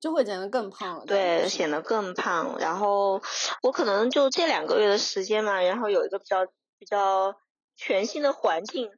[0.00, 1.04] 就会显得更胖了。
[1.06, 2.56] 对，显得更胖。
[2.58, 3.22] 然后
[3.62, 6.44] 我可能就这两个月的时间嘛，然后有一个比较
[6.76, 7.36] 比较
[7.76, 8.90] 全新的环境，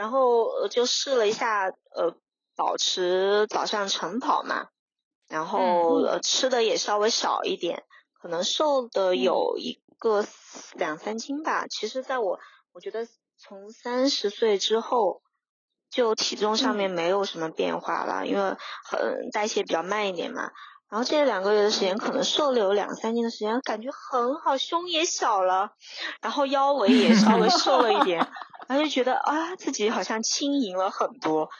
[0.00, 2.16] 然后呃就试了一下呃
[2.56, 4.68] 保持早上晨跑嘛，
[5.28, 7.84] 然后、嗯呃吃的也稍微少一点，
[8.18, 10.24] 可能瘦的有一个
[10.72, 11.66] 两三斤吧。
[11.68, 12.40] 其实，在我
[12.72, 15.20] 我觉得从三十岁之后，
[15.90, 20.50] 就体重上面没有什么变化了，因为很代谢比较慢一点嘛。
[20.88, 25.74] 然后这两个月的时间，可能瘦了有两三斤的时间，感觉很好，胸也小了，
[26.22, 28.26] 然后腰围也稍微瘦了一点，
[28.70, 31.50] 然后就觉得啊，自己好像轻盈了很多，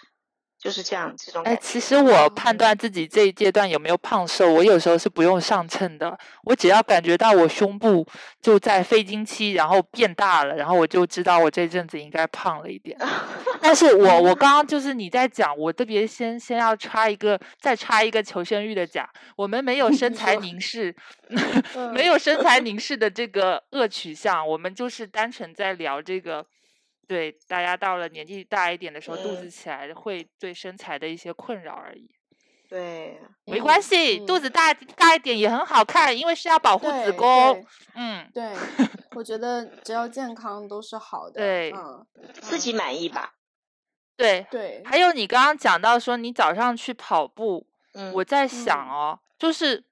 [0.63, 1.57] 就是这样这种哎。
[1.57, 8.07] 其实我判断自己这一阶段有没有胖瘦，我有时候是不用上秤的，我只要感觉到我胸部
[8.41, 12.97] 就在非经期，然后变大了，然后我就知道我这阵子应该胖了一点。
[13.61, 20.95] 但是我我刚刚就是你在讲，我特别先先要插一个，再插一个求生欲的假，我们没有身材凝视，
[21.75, 26.47] 嗯 没有身材凝视的这个恶取向，我们就是单纯在聊这个。
[27.11, 32.09] 对，大家到了年纪大一点的时候，肚子嗯起来会对身材的一些困扰而已。
[32.69, 37.67] 对，没关嗯系，肚嗯子大大一点也很好看，因为是要保护子宫。
[37.97, 38.55] 嗯，对，
[39.17, 41.41] 我觉得只要健康都是好的。
[41.41, 43.33] 对嗯，自己满意吧。
[44.17, 44.47] 对。
[44.49, 49.83] 对，还有你刚刚讲到说你早上去跑步，嗯，我在想嗯哦，就是，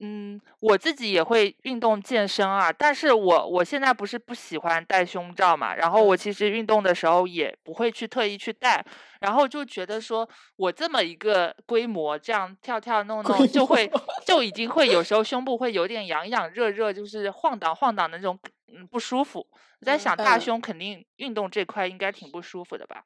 [0.00, 8.84] 嗯，我自己也会运动健身啊，但是我我现在不是不喜欢戴胸罩嘛，然后我嗯其实运动的时候也不会去特意去戴，
[9.20, 13.90] 然后就觉得说我这么一个规模，这样跳跳 弄弄就会
[14.26, 19.46] 就已经会有时候胸部会有点痒痒热热，就是晃荡晃荡的那种，嗯，不舒服。
[19.80, 23.02] 我在嗯想大嗯胸肯定运动这块应该挺不舒服的吧？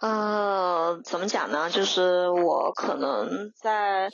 [0.00, 1.70] 呃，怎么讲呢？
[1.70, 4.10] 就是我可能在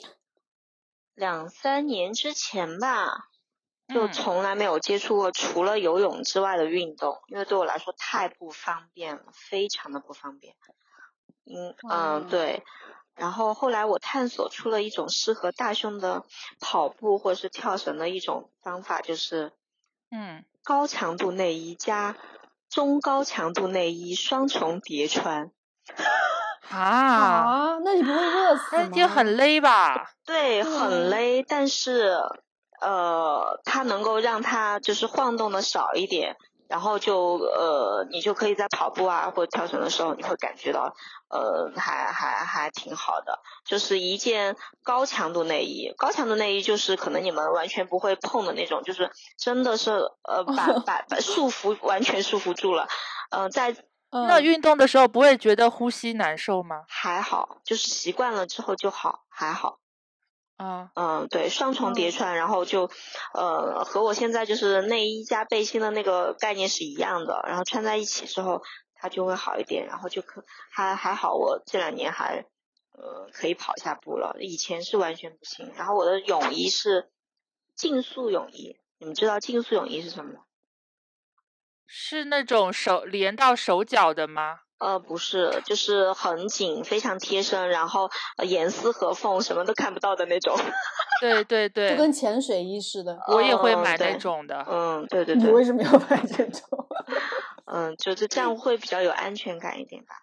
[1.15, 3.29] 两三年之前吧，
[3.87, 10.55] 就嗯从来没有接触过除了游泳之外的运动，因为对我来说太不方便了，非常的不方便。
[11.45, 12.63] 嗯嗯、对。
[13.15, 16.25] 然后后来我探索出了一种适合大胸的
[16.59, 19.53] 跑步或者是跳绳的一种方法，就是
[20.09, 22.17] 嗯，高强度内衣加
[22.69, 25.51] 中高强度内衣双重叠穿。
[26.69, 28.89] 啊，啊，那你不会热死吗？
[28.89, 30.09] 那就很勒吧？
[30.25, 32.17] 对，对很勒，但是
[32.81, 36.35] 呃，它能够让它就是晃动的少一点，
[36.67, 40.93] 然后就呃，你就可以在跑步啊或者跳绳的时候，你会感觉到
[41.29, 43.39] 呃，还还还挺好的。
[43.65, 52.87] 就是一件高强度内衣，高强度内衣就是可能你们完全不会碰的那种，就是真的是呃，把 把把束缚完全束缚住了。
[53.31, 53.75] 呃，在
[54.27, 56.85] 那嗯运动的时候不会觉得呼吸难受吗？
[56.87, 59.79] 还好，就是习惯了之后就好，还好。
[60.57, 62.89] 啊，嗯，对，双重叠嗯穿，然后就，
[63.33, 68.61] 呃，和我现在就是内衣加背心的那个概念是一样的，然后穿在一起之后，
[68.93, 72.45] 它就会好一点，然后就可还还好，我这两年还，
[72.91, 75.73] 呃，可以跑一下步了，以前是完全不行。
[75.75, 77.11] 然后我的泳衣是
[77.75, 80.41] 竞速泳衣，你们知道竞速泳衣是什么吗？
[81.85, 84.59] 是那种手连到手脚的吗？
[84.79, 90.55] 呃，不是，就是很紧，非常贴身，然后呃严丝合缝，什么都看不到的那种。
[91.21, 93.17] 对对对就，跟潜水衣似的。
[93.29, 94.65] 我也会嗯买那种的。
[94.69, 95.51] 嗯，对对你对。
[95.53, 96.87] 为什么要买这种？
[97.65, 100.15] 嗯，就是这样会比较有安全感一点吧，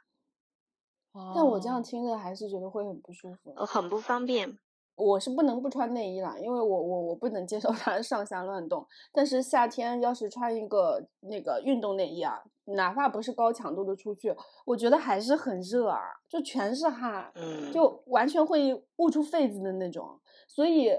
[1.34, 3.54] 但我这样哦听着还是觉得会很不舒服。
[3.56, 4.58] 呃，很不方便。
[5.00, 8.86] 我是不能不穿内衣啦，因为我我我不能接受 它上下乱动。
[9.12, 14.34] 但是夏天要是穿一个那个运动内衣啊，哪怕不是高强度的出去，
[14.64, 20.20] 我觉得还是很热啊，就全是汗，嗯，就完全会捂出痱子的那种。
[20.46, 20.90] 所以，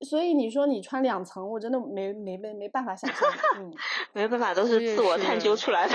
[0.00, 3.28] 所以你说你穿两层，我真的没没没没办法想象。
[3.56, 3.72] 嗯，
[4.12, 5.94] 没办法，都是自我探究出来的。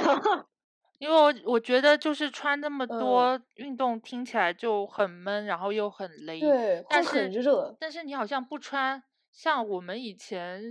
[1.03, 6.39] 因为我我觉得就是穿那么嗯多运动听起来就很闷，然后又很勒。
[6.39, 7.75] 对，会但很是热。
[7.77, 10.63] 但是你好像不穿，像我们以前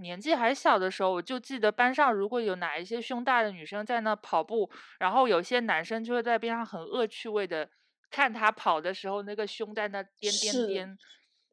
[0.00, 4.68] 年纪还小的时候，我就记得班上如果有哪一些胸大的女生在那跑步，
[4.98, 7.68] 然后有些男生就会在边上很恶趣味的
[8.10, 10.98] 看她跑的时候，那个胸在那颠颠颠，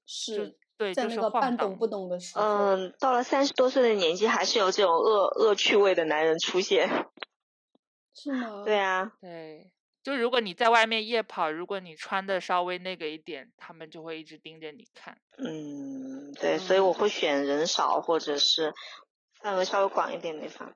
[0.08, 1.78] 就是对，在就是晃那个半懂荡。
[1.78, 6.90] 不懂的时候，嗯，到了三十多岁的年纪，还是有这种恶恶趣味的男人出现。
[8.14, 8.64] 是吗？
[8.64, 9.72] 对啊，对，
[10.04, 15.18] 就如果你在外面夜跑，如果你穿的稍微那个一点，他们就会一直盯着你看。
[15.38, 18.74] 嗯，对，所以我会选人少或者是
[19.42, 20.74] 范围稍微广一点的地方。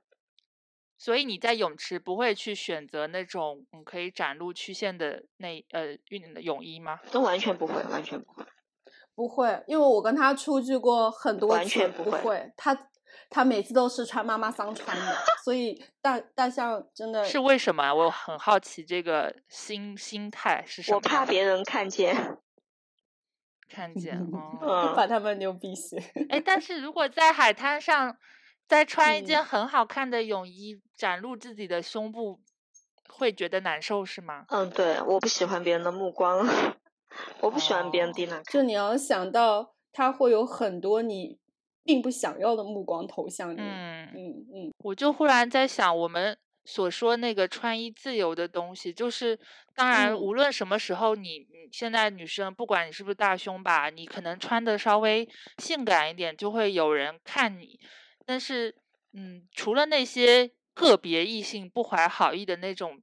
[0.97, 6.99] 所以你在泳池不会去选择那种嗯可以展露曲线的那呃运泳衣吗？
[7.11, 8.43] 都完全不会，完全不会。
[9.13, 12.89] 不会，因为我跟他出去过很多次，完全不不会他
[13.29, 17.93] 他每次都是穿妈妈桑穿的，所以 大大象真的是为什么？
[17.93, 20.97] 我很好奇这个心心态是什么？
[20.97, 22.37] 我怕别人看见，
[23.69, 24.17] 看见
[24.61, 25.97] 哦，把他们牛逼死。
[26.29, 28.17] 哎，但是如果在海滩上
[28.67, 32.39] 再穿一件很好看的泳衣，展露自己的胸部，
[33.09, 34.45] 会觉得难受是吗？
[34.49, 36.47] 嗯，对，我不喜欢别人的目光，
[37.41, 38.43] 我不喜欢别人盯着看。
[38.45, 41.39] 就你要想到，他会有很多你。
[41.87, 43.57] 并不想要的目光投向你。
[43.57, 49.39] 嗯嗯嗯，我就忽然在想，我们所说那个穿衣自由的东西，就是
[49.73, 55.25] 当然，无论什么时候，你你现在女生，不管你是不是大胸吧，你可能穿的稍微
[55.59, 57.79] 性感一点，就会有人看你。
[58.25, 58.75] 但是，
[59.13, 63.01] 嗯，除了那些个别异性不怀好意的那种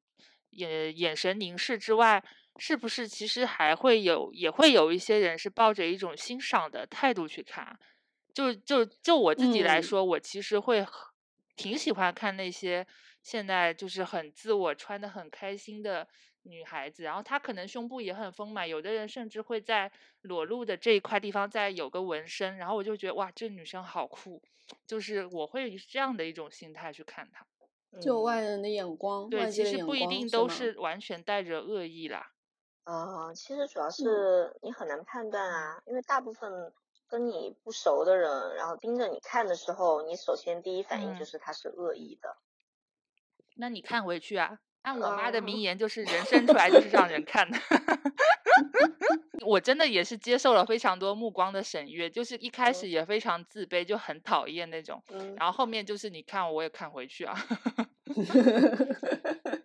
[0.51, 2.23] 眼眼神凝视之外，
[2.59, 7.77] 是不是其实还会有，也会有一些人是抱着一种欣赏的态度去看？
[8.35, 10.85] 就就就我自己来说，我其实会
[11.57, 12.87] 挺喜欢看那些
[13.23, 16.07] 现在就是很自我、穿的很开心的
[16.43, 19.91] 女孩子，然后她可能胸部也很丰满，有的人甚至会在
[20.23, 24.43] 裸露的这一块地方再有个纹身，然后我就觉得哇，这女生好酷，
[24.87, 27.47] 就是我会这样的一种心态去看她。
[28.01, 32.33] 就外人的眼光，对，其实不一定都是完全带着恶意啦。
[32.85, 36.73] 啊，其实主要是你很难判断啊，因为大部分。
[37.09, 42.37] 跟你不熟的人，然后盯着你看的时候，你首先第一反应就是他是恶意的。
[43.57, 47.59] 那你看回去啊，按我妈的名言就是人生出来就是让人看的。
[49.47, 55.03] 我真的也是接受了非常多目光的审阅，就是一开始也非常自卑，就很讨厌那种，
[55.37, 57.37] 然后后面就是你看我也看回去啊。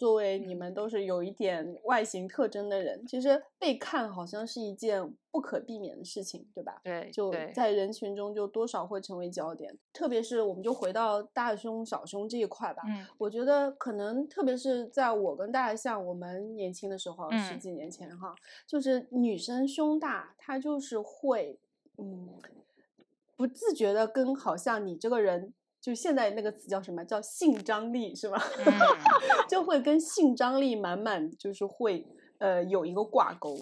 [0.00, 6.80] 作为你们都是有一点外形特征的人，其实被看好像是一件不可避免的事情，对吧？
[6.82, 9.78] 对，就在人群中就多少会成为焦点。
[9.92, 12.82] 特别是我们就回到大胸小胸这一块吧。
[12.86, 18.34] 嗯，我觉得可能特别是在我跟大象我们年轻的时候，十几年前哈，
[18.66, 21.60] 就是女生胸大，她就是会
[21.98, 22.26] 嗯
[23.36, 25.52] 不自觉的跟好像你这个人。
[25.80, 27.04] 就现在那个词叫什么？
[27.04, 28.38] 叫性张力是吗？
[29.48, 32.06] 就会跟性张力满满，就是会
[32.38, 33.58] 呃有一个挂钩。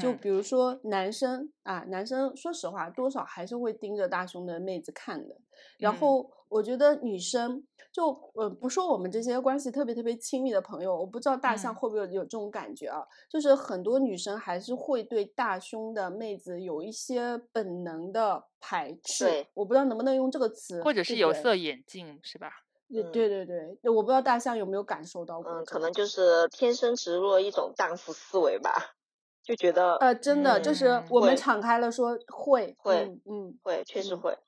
[0.00, 5.36] 就比如说男生啊，男生说实话，多少还是会盯着大胸的妹子看的。
[5.78, 7.64] 然后我觉得女生。
[7.92, 13.02] 就呃不说我们这些关系特别特别亲密的朋友，我不知道大象会不会有有这种感觉啊？
[13.28, 19.24] 就是很多女生还是会对大胸的妹子有一些本能的排斥。
[19.24, 22.48] 对，我不知道能不能用这个词，或者是有色眼镜，是吧？
[22.88, 25.50] 对对对对，我不知道大象有没有感受到过。
[25.50, 28.94] 嗯，可能就是天生植入了一种荡妇思维吧，
[29.42, 34.38] 就觉得呃，真的就是我们敞开了说会会嗯会确实会。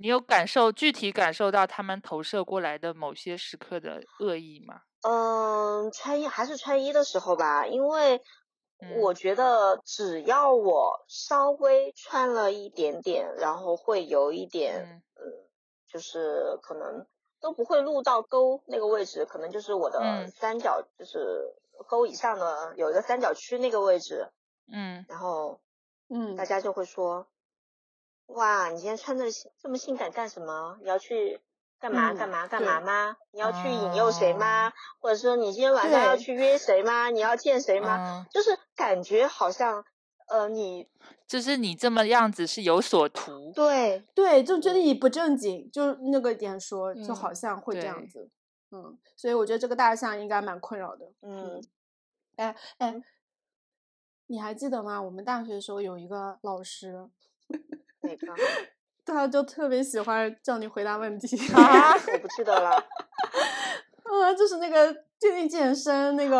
[0.00, 4.80] 你有感受具体感受到他们投射过来的某些时刻的恶意吗？
[5.02, 8.22] 嗯，穿衣还是穿衣的时候吧，因为
[8.96, 15.22] 我觉得只要我稍微穿了一点点，然后会有一点，嗯，
[15.86, 17.06] 就是可能
[17.38, 21.54] 都不会露到沟那个位置，可能就是我的三角，就是
[21.86, 24.30] 沟以上的有一个三角区那个位置，
[24.72, 25.60] 嗯，然后，
[26.08, 27.26] 嗯，大家就会说。
[28.34, 29.24] 哇，你今天穿的
[29.58, 30.78] 这么性感干什么？
[30.82, 31.40] 你要去
[31.78, 33.16] 干嘛干嘛干嘛吗？
[33.32, 34.72] 你要去引诱谁吗？
[35.00, 37.10] 或者说你今天晚上要去约谁吗？
[37.10, 38.26] 你要见谁吗？
[38.30, 39.84] 就是感觉好像，
[40.28, 40.88] 呃，你
[41.26, 43.52] 就是你这么样子是有所图。
[43.54, 48.30] 对对，就觉得你不正经，就那个点说，就好像会这样子。
[48.70, 51.10] 嗯，所以我觉得这个大象应该蛮困扰的。
[51.22, 51.60] 嗯，
[52.36, 53.02] 哎哎，
[54.26, 55.02] 你还记得吗？
[55.02, 57.08] 我们大学的时候有一个老师。
[58.02, 58.26] 哪个？
[59.04, 61.92] 他就特别喜欢叫你回答问题啊！
[61.94, 62.70] 我不记得了。
[62.70, 66.36] 啊，就是那个最近健身那个，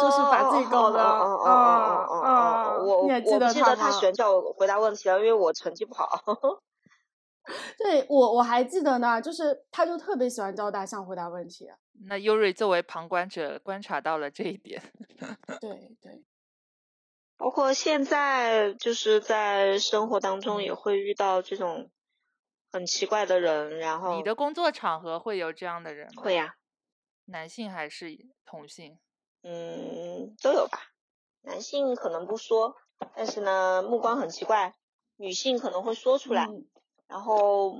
[0.00, 2.76] 就是把自己搞的啊啊！
[2.78, 6.08] 我你还记得他他喜欢叫我回答问题了，因为我成绩不好。
[7.78, 11.70] 对我我还记得呢，就是他就特别喜欢教大象回答问题。
[12.06, 14.82] 那优瑞作为旁观者观察到了这一点。
[15.60, 16.24] 对 对。
[17.38, 21.88] 包括现在就是在生活当中也会遇到这种
[22.72, 26.22] 很奇怪的人，然后你的工作场合会有这样的人吗？
[26.22, 26.56] 会呀，
[27.26, 28.10] 男性还是
[28.44, 28.98] 同性？
[29.42, 30.90] 嗯，都有吧。
[31.42, 32.74] 男性可能不说，
[33.14, 34.74] 但是呢，目光很奇怪。
[35.16, 36.48] 女性可能会说出来，
[37.06, 37.72] 然后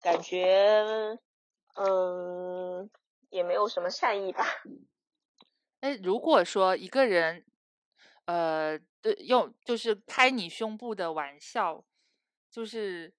[0.00, 1.18] 感觉
[1.74, 2.90] 嗯
[3.28, 4.46] 也没有什么善意吧。
[5.80, 7.44] 哎，如果说一个人。
[8.26, 11.84] 呃，对，用就是开你胸部的玩笑，
[12.50, 13.12] 就是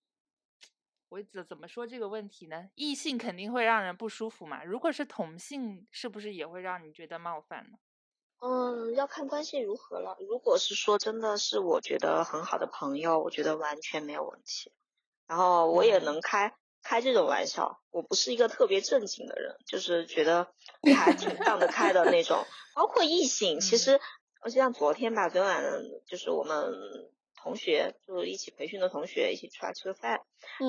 [1.10, 2.70] 我怎怎么说这个问题呢？
[2.76, 7.78] 异性肯定会让人不舒服嘛，如果是同性，是不是也会让你觉得冒犯呢？
[8.40, 10.18] 嗯，要看关系如何了。
[10.20, 14.72] 如果是说真的是我觉得很好的朋友，我觉得完全没有问题。
[15.28, 20.54] 然后我也能开开这种玩笑，我不是一个特别正经的人，就是觉得
[20.96, 22.46] 还挺 放得开的那种。
[22.74, 24.02] 包括异性，其实
[24.46, 25.72] 就像昨天吧，昨天晚上
[26.06, 30.22] 就是我们同学，就是一起培训的同学一起出来吃个饭，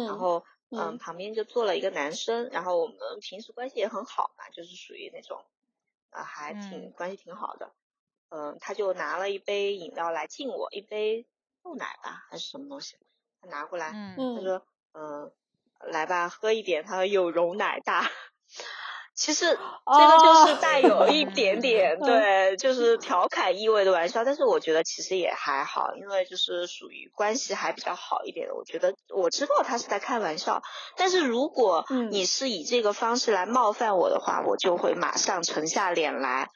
[0.06, 5.44] 然后嗯旁边就坐了一个男生，然后我们平时关系也很好嘛，就是属于那种。
[6.10, 7.74] 啊，还挺关系挺好的，
[8.28, 11.26] 嗯，他就拿了一杯饮料来敬我，一杯
[11.60, 12.96] 豆奶吧，还是什么东西，
[13.40, 15.32] 他拿过来，他说，嗯，
[15.90, 18.08] 来吧，喝一点，他说有容乃大。
[19.14, 28.54] 其实这个就是带有一点点 对，就是调侃意味的玩笑，但是我觉得其实也还好，因为就是属于关系还比较好一点的。
[28.54, 30.62] 我觉得我知道他是在开玩笑，
[30.96, 36.48] 但是如果你是以这个方式来冒犯我的话，我就会马上沉下脸来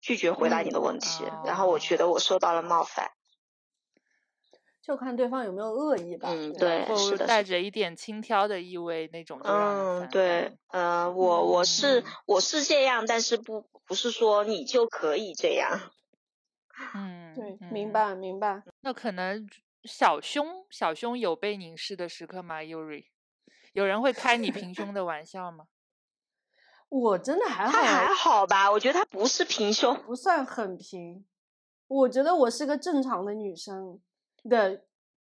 [0.00, 3.10] 拒绝回答你的问题，然后我觉得我受到了冒犯。
[4.82, 15.92] 就看对方有没有恶意吧，嗯，对，是的，带着一点轻佻的意味那种，嗯，对，呃，我我是我是这样，但是不不是说你就可以这样，
[16.94, 18.64] 嗯，对，明白明白。
[18.80, 19.48] 那可能
[19.84, 23.04] 小胸小胸有被凝视的时刻吗？Yuri，
[23.74, 25.66] 有人会开你平胸的玩笑吗？
[26.90, 28.68] 我真的还好，他还好吧？
[28.72, 31.24] 我觉得他不是平胸，不算很平，
[31.86, 34.00] 我觉得我是个正常的女生。
[34.48, 34.82] 的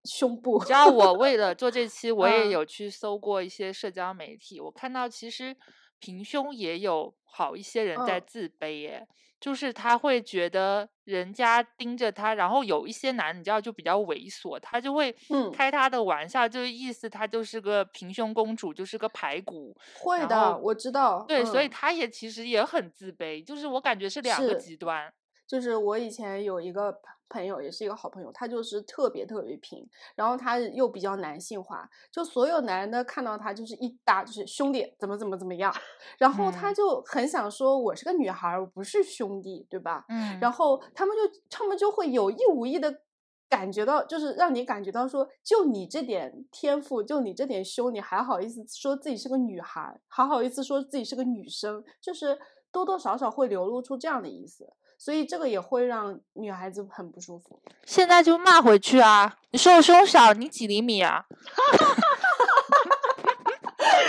[0.04, 5.56] 胸部，你知道我为了 做这期，我也有去搜过一些社交媒体，我看到其实
[5.98, 9.06] 平胸也有好一些人在自卑，耶，
[9.40, 15.14] 就是他会觉得人家盯着他，然后有一些男，你知道就比较猥琐，他就会
[15.52, 19.74] 开他的玩笑，就是意思他就是个平胸公主，就是个排骨。
[19.98, 21.24] 会的，我知道。
[21.26, 25.12] 对，所以他也其实也很自卑，就是我感觉是两个极端。
[25.46, 26.90] 就是我以前有一个
[27.28, 35.74] 朋友，也是一个好朋友，他就是特别特别平，然后他又比较男性化，就所有男的看到他就是一搭就是兄弟怎么怎么怎么样，
[36.18, 40.04] 然后他就很想说我是个女孩，我不是兄弟，对吧？
[40.08, 43.02] 嗯，然后他们就他们就会有意无意的
[43.48, 52.38] 感觉到，就是让你感觉到说，就你这点天赋，就你这点胸，你还好意思说自己是个女孩，还好意思说自己是个女生，就是
[52.72, 54.72] 多多少少会流露出这样的意思。
[55.04, 57.60] 所以这个也会让女孩子很不舒服。
[57.84, 59.36] 现在就骂回去啊！
[59.50, 61.26] 你说我胸小，你几厘米啊？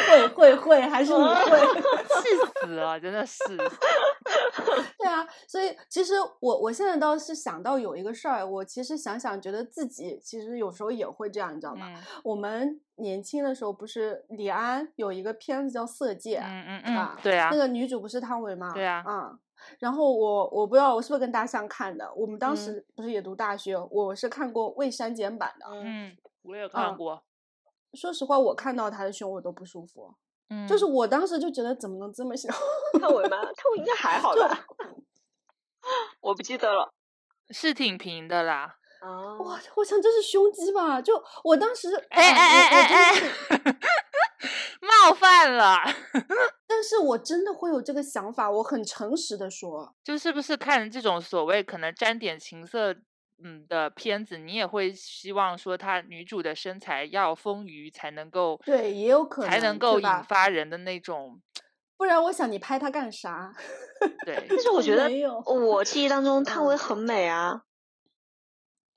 [0.08, 1.60] 会会会，还是你会？
[2.24, 2.30] 气
[2.62, 3.44] 死了，真的是。
[4.98, 11.88] 对啊，所以其实我我现在倒是想到有一个事儿，我其实想想，觉得自己其实有时候也会这样，你知道吗？
[12.24, 18.72] 我们年轻的时候不是李安有一个片子叫《色戒》，嗯嗯嗯，对啊，那个女主不是汤唯吗？
[18.74, 19.38] 对啊，嗯。
[19.80, 25.66] 然后我我不知道我是不是跟大象看的，我们当时不是也读大学，我是看过未删减版的。
[25.72, 27.24] 嗯，我也看过。
[27.94, 30.14] 说实话，我看到他的胸我都不舒服。
[30.50, 32.50] 嗯，就是我当时就觉得怎么能这么小？
[33.00, 33.38] 汤唯吗？
[33.38, 34.66] 汤唯应该还好 吧？
[36.22, 36.94] 我不记得了，
[37.52, 38.78] 是挺平的啦。
[39.02, 39.60] 啊，哇！
[39.76, 41.02] 我想这是胸肌吧？
[41.02, 41.14] 就
[41.44, 43.80] 我当时，哎哎哎哎哎。
[44.82, 45.78] 冒犯了，
[46.14, 46.35] 但
[46.86, 52.96] 是我真的会有这个想法，我很诚实的说，就是不是看这种所谓可能沾点情色
[53.44, 61.42] 嗯的片子，你也会希望说她女主的身材要丰腴才能够对，也有可能才能够引发人的那种，
[61.98, 63.54] 不然我想你拍她干啥？
[64.26, 65.10] 对，但是我觉得
[65.46, 67.64] 我记忆当中 汤唯很美啊，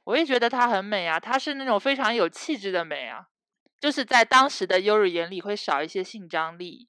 [0.05, 3.27] 我也觉得她很美啊，她是那种非常有气质的美啊。
[3.81, 6.89] 就是在当时的优日眼里会少一些性张力，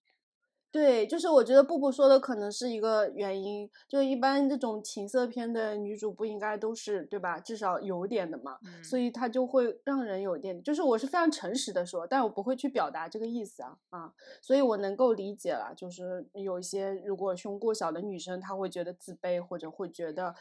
[0.71, 7.39] 对，就是我觉得布布说的可能是一个原因，就一般这种情色片的女主不应该都是对吧？
[7.39, 14.13] 至少有点的嘛，所以她就会让人有点，就是我是非常诚实的说，但我不会去表达这个意思啊啊，
[14.43, 20.35] 所以我能够理解了，就是有一些如果胸过小的女生，她会觉得自卑或者会觉得，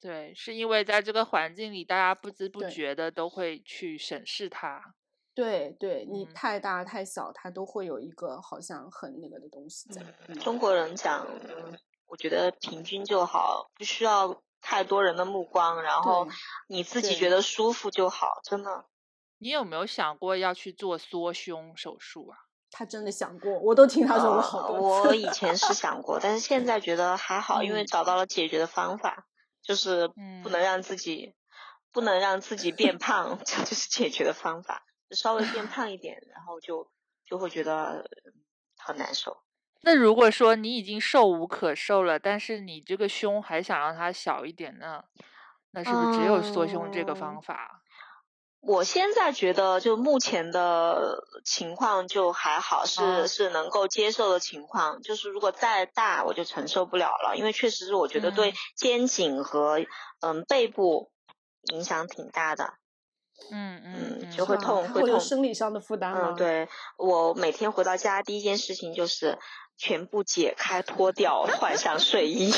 [0.00, 4.94] 对，是因为在这个环境里，大家不知不觉的都会去审视她。
[5.34, 10.02] 对对，你太大太小，它都会有一个好像很那个的东西在。
[10.34, 11.26] 中国人讲，
[12.06, 16.28] 我觉得平均就好，不需要太多人的目光，然后
[16.68, 18.86] 你自己觉得舒服就好，真的。
[19.38, 22.38] 你有没有想过要去做缩胸手术啊？
[22.70, 25.08] 他真的想过，我都听他说过好多次。
[25.08, 29.26] 我以前是想过，但是现在觉得还好，因为找到了解决的方法，
[29.62, 30.08] 就是
[30.42, 31.34] 不能让自己
[31.92, 34.84] 不能让自己变胖， 这就是解决的方法。
[35.14, 36.90] 稍微变胖一点，然后就
[37.26, 38.10] 就会觉得
[38.76, 39.36] 很难受。
[39.82, 45.04] 那如果说你已经瘦无可瘦了，但是你这个胸还想让它小一点呢？
[45.72, 47.82] 那是不是只有缩胸这个方法？
[48.60, 55.02] 我现在觉得，就目前的情况就还好，是是能够接受的情况。
[55.02, 59.84] 就是如果再大，我就承受不了了，因为确实是我觉得对肩颈和
[60.20, 61.12] 嗯背部
[61.64, 62.72] 影响挺大的。
[63.52, 69.38] 嗯嗯，就会痛，会痛，生理上的负担嗯，对我每天回到家第一件事情就是
[69.76, 72.52] 全部解开、脱掉、换上睡衣。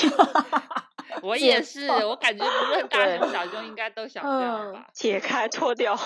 [1.22, 4.86] 我也是，我感觉无论大胸小胸应该都想这样吧。
[4.92, 5.96] 解开脱掉。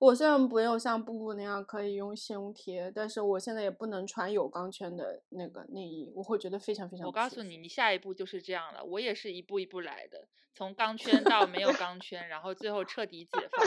[0.00, 7.06] 我虽然没有像布布那样可以用胸贴，但是我现在也不能穿有钢圈的那个内衣，我会觉得非常非常。
[7.06, 8.82] 我告诉你，你下一步就是这样了。
[8.82, 13.66] 我也是一步一步来的，从钢圈到没有钢圈，然后最后彻底解放。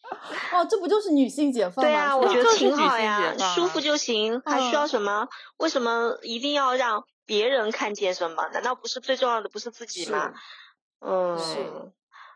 [0.58, 1.90] 哦，这不就是女性解放吗？
[1.90, 5.28] 对啊，我觉得 挺好呀，舒服就行，还需要什么？
[5.58, 7.04] 为什么一定要让？
[7.26, 8.48] 别人看见什么？
[8.52, 9.48] 难道不是最重要的？
[9.48, 10.32] 不是自己吗？
[11.00, 11.56] 嗯，是。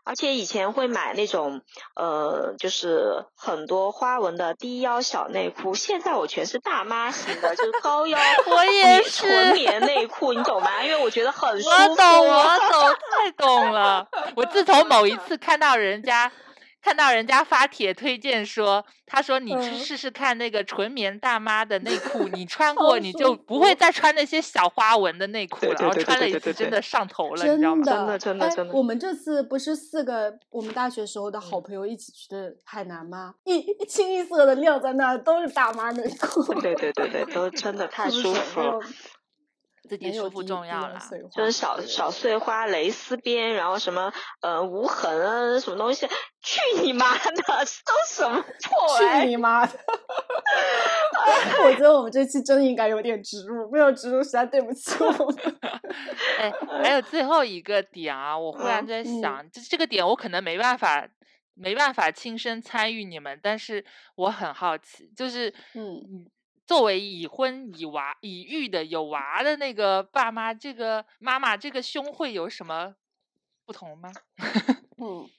[0.03, 1.61] 而且以前会买那种
[1.95, 10.83] 呃，就是很多花纹的低腰小内裤，现在我全是大妈型的，就是高腰 我也是纯棉内裤，你懂吗？
[10.83, 11.75] 因为我觉得很舒服。
[11.75, 14.07] 我懂，我懂，太懂了。
[14.35, 16.31] 我自从某一次看到人家。
[16.81, 25.73] 看到人家发帖推荐说，他说你去试试看那个纯棉大妈的内裤，你穿过你就不会再穿那些小花纹的内裤了。
[25.73, 27.83] 然后穿了一次真的上头了，你知道吗？
[27.83, 28.73] 真的真的真的。
[28.73, 33.35] 我们这次不是四个我们大学时候的好朋友一起去的海南吗？
[33.43, 36.53] 一一清一色的晾在那儿都是大妈内裤。
[36.55, 38.79] 对对对对， 都真的太舒服了。
[39.91, 40.97] 自己舒服重要啦，
[41.35, 46.07] 就是小小碎花蕾丝边，然后什么呃无痕啊，什么东西？
[46.41, 47.43] 去你妈的！
[47.43, 49.73] 都什么破去你妈的！
[51.65, 55.59] 我觉得我们这期真应该有点植入，没有植入实在对不起我们。
[56.39, 56.49] 哎，
[56.81, 61.05] 还有最后一个点啊，我忽然在想，这这个点我可能没办法
[61.53, 63.83] 没办法亲身参与你们，但是
[64.15, 66.25] 我很好奇，就是嗯。
[66.65, 72.95] 作为已婚已娃已育的有娃的那个爸妈，这个妈妈这个胸会有什么
[73.65, 74.09] 不同吗？
[74.97, 75.29] 嗯，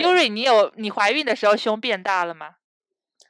[0.00, 2.56] 优瑞，你有你怀孕的时候胸变大了吗？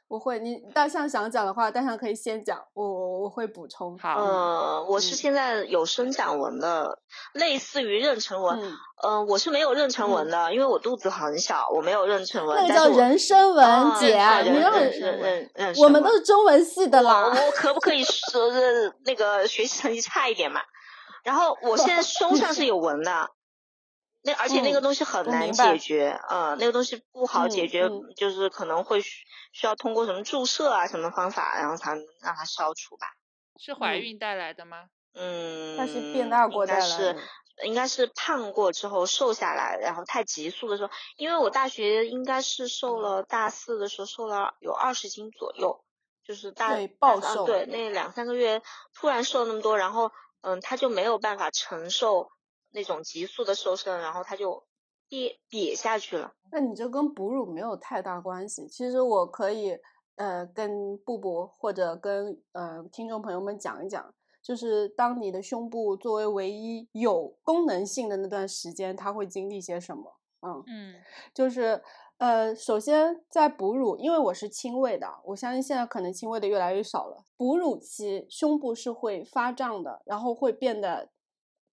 [0.07, 3.97] 不会，你大象想讲的话，大象可以先讲，我我我会补充。
[3.97, 6.99] 好，呃，我是现在有生长纹的，
[7.33, 8.59] 类似于妊娠纹。
[9.03, 12.55] 嗯，我是没有妊娠纹的，因为我肚子很小，我没有妊娠纹。
[12.55, 14.09] 那个叫人参纹，姐，
[14.43, 15.75] 你让妊娠纹。
[15.77, 17.25] 我们都是中文系的啦。
[17.25, 18.51] 我可不可以说
[19.05, 20.61] 那个学习成绩差一点嘛？
[21.23, 23.31] 然后我现在 胸上是有纹的。
[24.25, 33.07] 那而且那个东西很难解决，嗯，那个东西不好解决，就是可能会需需要通过什么注射啊什么方法，然后才能让它消除吧。
[33.59, 34.85] 是怀孕带来的吗？
[35.13, 37.17] 嗯，它是变大过带来的。
[37.63, 45.83] 应该是胖过之后瘦下来，然后太急速的时候，因为我大学应该是瘦了，大四的时候瘦了有二十斤左右，
[46.25, 48.63] 就是大暴瘦，对，那两三个月
[48.95, 50.11] 突然瘦那么多，然后
[50.41, 52.31] 嗯，他就没有办法承受。
[52.73, 54.63] 那种急速的瘦身，然后它就
[55.09, 56.33] 瘪瘪下去了。
[56.51, 58.67] 那你这跟哺乳没有太大关系。
[58.67, 59.77] 其实我可以
[60.15, 70.17] 呃跟布布或者跟呃听众朋友们讲一讲，就是当你的胸部作为唯一有功能性的那段时间，它会经历些什么？
[70.41, 70.95] 嗯嗯，
[71.33, 71.81] 就是
[72.17, 77.23] 呃首先在哺乳，因为我是亲喂的，我相信现在可能亲喂的越来越少了。
[77.37, 81.09] 哺乳期胸部是会发胀的，然后会变得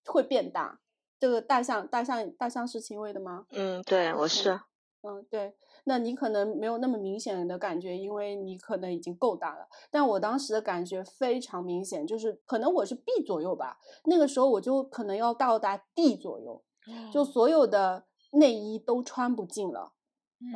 [0.04, 0.78] 会变大。
[1.20, 3.44] 这个大象，大象，大象是轻微的吗？
[3.50, 4.58] 嗯，对，我是。
[5.02, 5.54] 嗯，对，
[5.84, 9.68] 那你可能没有那么明显的感觉，因为你可能已经够大了。
[9.90, 16.62] 但我当时的感觉非常明显，就是可能我是 B 左右吧，那个时候我就可能要到达 D 左右，
[17.12, 19.92] 就所有的内衣都穿不进了，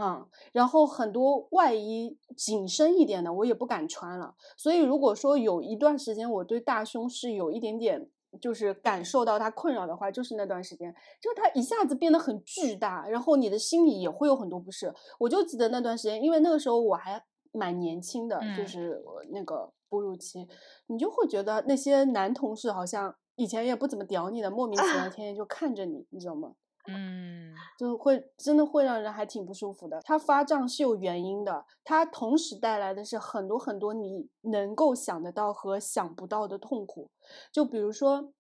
[0.01, 4.35] 嗯，然后很多外衣紧身一点的我也不敢穿了。
[4.57, 8.09] 所以如果说有一段时间我对大胸是有一点点。
[8.41, 14.93] 就是感受到他困扰的话，就是那段时间，就他一下子变得很巨大，然后你的心里也会有很多不适。
[15.19, 17.23] 我就记得那段时间，因为那个时候我还
[17.53, 20.49] 蛮年轻的，就是那个哺乳期，
[20.87, 26.55] 你就会觉得那些男同事好像以前也不怎么屌你的，莫名其妙天天就看着你，你知道吗？
[26.87, 30.01] 嗯，就会真的会让人还挺不舒服的。
[30.05, 37.11] 它发胀是有原因的，它同时带来的是很多很多你能够想得到和想不到的痛苦。
[37.51, 38.33] 就比如说，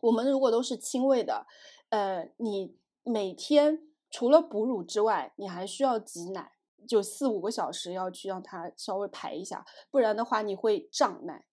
[0.00, 1.46] 我们如果都是亲喂的，
[1.90, 3.80] 呃，你每天
[4.10, 6.52] 除了哺乳之外，你还需要挤奶。
[6.86, 11.46] 就四五个小时要去让它稍微排一下，不然的话你会胀奶，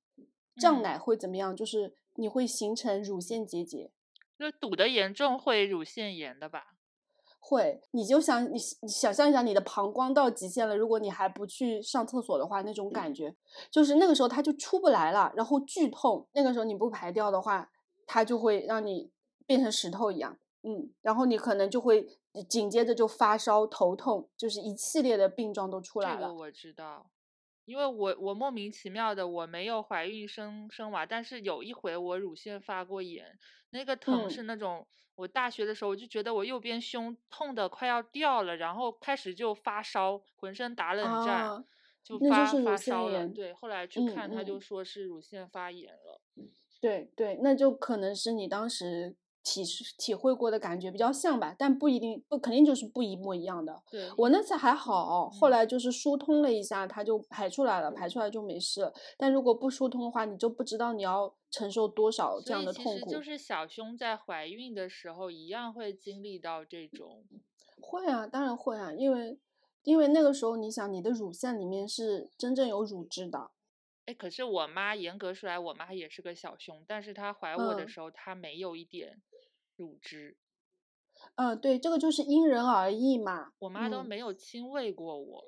[0.59, 1.55] 胀嗯奶会怎么样？
[1.55, 3.91] 就是你会形成乳腺结节。
[4.41, 6.75] 就堵得严重会乳腺炎的吧？
[7.39, 13.35] 会，你就想你你想象一下，你的膀胱到极限了，如果你还不去上厕所的话，那种感觉
[13.71, 16.27] 就是那个时候它就出不来了，然后剧痛。
[16.33, 17.71] 那个时候你不排掉的话，
[18.05, 19.11] 它就会让你
[19.47, 22.07] 变成石头一样，嗯，然后你可能就会
[22.47, 26.21] 紧接着就发烧、头痛，就是一系列的病状都出来了。
[26.21, 27.09] 这个我知道，
[27.65, 33.25] 因为我我莫名其妙的我没有怀孕生生娃，但是有一回我乳腺发过炎，
[33.71, 34.85] 那个疼嗯是那种。
[35.15, 41.63] 我大学的时候，我就觉得我右边胸痛的快要掉了，然后开始就发烧，浑身打冷战，啊
[42.01, 43.27] 就发就发烧了。
[43.27, 46.21] 对，后来去嗯看，他就嗯说是乳腺发炎了。
[46.79, 49.63] 对对，那就可能是你当时体
[49.97, 53.81] 体会过的感觉比较像吧，但不一定不肯定就是不一模一样的。
[53.89, 58.91] 对，我那次还好，后嗯来就是疏通了一下，它就排出来了，排出来就没事。
[59.17, 62.91] 但如果不疏通的话，你就不知道你要承受多少这样的痛苦。
[62.91, 67.25] 其实就是小胸在怀孕的时候一样会经历到这种。
[67.81, 69.39] 会啊，当然会啊，因为
[69.83, 73.49] 因为那个时候你想，你的乳腺里面是真正有乳汁的。
[74.05, 79.21] 哎，可是我妈严格说来，我妈也是个小胸，但是她怀我的嗯时候，她没有一点
[79.81, 80.37] 乳汁，
[81.35, 83.51] 嗯，对，这个就是因人而异嘛。
[83.59, 85.43] 我妈都嗯没有亲喂过我。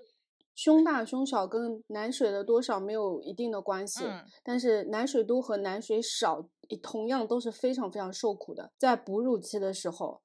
[0.56, 6.48] 胸大胸小跟奶水的多少没有一定的关系，嗯但是奶水多和奶水少
[6.82, 8.72] 同样都是非常非常受苦的。
[8.78, 10.22] 在哺乳期的时候，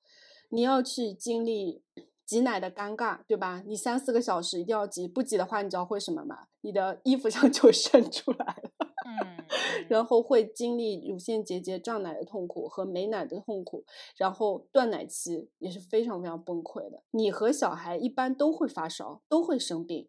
[0.50, 1.82] 你要去经历
[2.26, 3.62] 挤奶的尴尬，对吧？
[3.66, 6.48] 你三四个小时一定要挤，不挤的话，你知道会什么吗？
[6.60, 8.87] 你的衣服上就渗出来了。
[9.08, 9.44] 嗯，
[9.88, 13.84] 然后会经历乳腺结节、胀奶的痛苦和没奶的痛苦，
[14.16, 17.02] 然后断奶期也是非常非常崩溃的。
[17.12, 20.08] 你和小孩一般都会发烧，都会生病，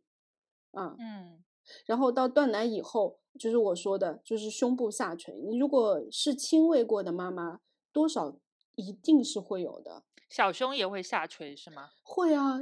[0.71, 1.43] 啊、嗯，
[1.85, 5.39] 然后到断奶以后，就是我说的，就是胸部下垂。
[5.39, 7.61] 你如果是亲喂过的妈妈，
[7.93, 8.35] 多少
[8.75, 10.03] 一定是会有的。
[10.29, 11.89] 小胸也会下垂是吗？
[12.03, 12.59] 会啊，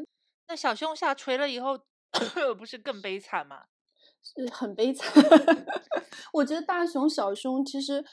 [0.48, 1.80] 那小胸下垂了以后，
[2.58, 3.66] 不是更悲惨吗？
[4.36, 5.12] 是很悲惨。
[6.34, 8.04] 我觉得大胸小胸其实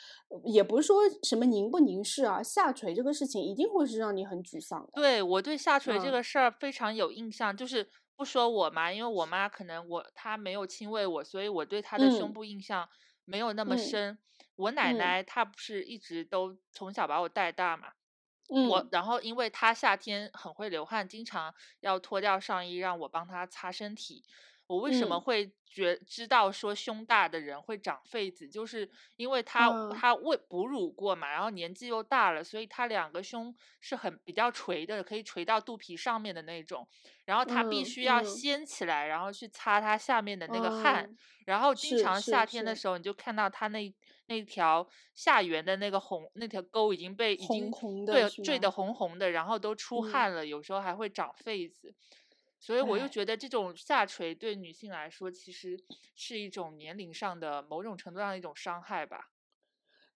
[0.44, 4.92] 也不是说什么凝不凝视啊，下垂这个事情一定会是让你很沮丧的。
[4.94, 12.88] 对，我对下垂这嗯个事儿非常有印象，就是不说我妈，因为我妈可能我她没有亲喂我，所以我对她的胸嗯部印象
[13.24, 14.18] 没有那么嗯深。
[14.56, 17.88] 我奶嗯奶她不是一直都从小把我带大嘛，
[18.54, 24.24] 嗯，我然后因为她夏天很会流汗，经常要脱掉上衣让我帮她擦身体。
[24.66, 36.88] 我为什么嗯会觉知道说胸大的人会长痱子，就是因为他嗯她喂哺乳过嘛，然后年纪又大了，所以他两个胸是很比较垂的，可以垂到肚皮上面的那种。
[37.24, 41.04] 然后他必嗯须要嗯掀起来，然后去擦他下面的那个汗。
[41.10, 43.94] 嗯然后经常夏天的时候，你就看到他那
[44.28, 47.70] 那条下缘的那个红那条沟已经被已经
[48.06, 51.94] 对坠得红红的，然后都出嗯汗了，有时候还会长痱子。
[52.64, 55.78] 所以我又觉得这种下垂对女性来说，其实
[56.14, 59.32] 是一种年龄上的某种程度上的一种伤害吧。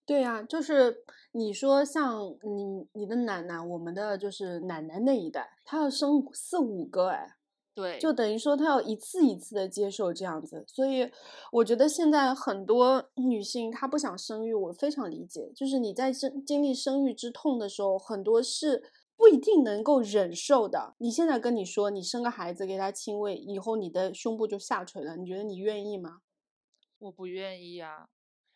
[0.07, 7.37] 对呀、就是你说像你你的奶奶，我们的就是奶奶那一代，她要生四五个哎，
[7.75, 11.13] 对，就等于说她要一次一次的接受这样子，所以
[11.53, 15.53] 我觉得现在很多女性她不想生育，我非常理解。
[15.55, 18.83] 就是你在生经历生育之痛的时候，很多是
[19.19, 20.95] 不一定能够忍受的。
[20.99, 26.21] 你现在跟你说，你生个孩子给他亲喂，以后你的胸部就下垂了，你觉得你愿意吗？
[27.01, 28.09] 我不愿意啊。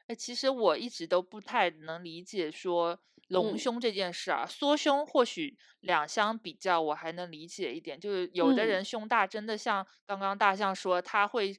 [0.07, 11.53] 哎，其实我一直都不太能理解说隆嗯胸这件事啊，缩胸或许两相比较我还能理解一点，就是有的嗯人胸大真的像刚刚大象说，他会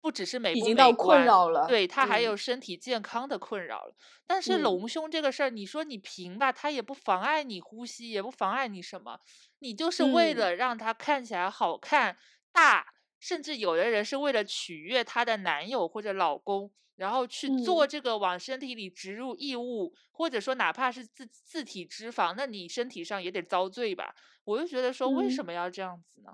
[0.00, 3.94] 不只是美已不美经到困扰了对他还嗯有身体健康的困扰了。
[4.26, 9.18] 但是嗯隆胸这个事儿，你说你平吧，它也不妨碍你呼吸，也不妨碍你什么，
[9.58, 12.16] 你就是为嗯了让它看起来好看
[12.52, 12.86] 大，
[13.20, 16.72] 甚至有的人是为了取悦她的男友或者老公。
[16.96, 24.12] 然后去做嗯这个往身体里植入异物，或者说哪怕是自自体脂肪，那你身体上也得遭罪吧？
[24.42, 26.32] 我就觉得说，为什嗯么要这样子呢？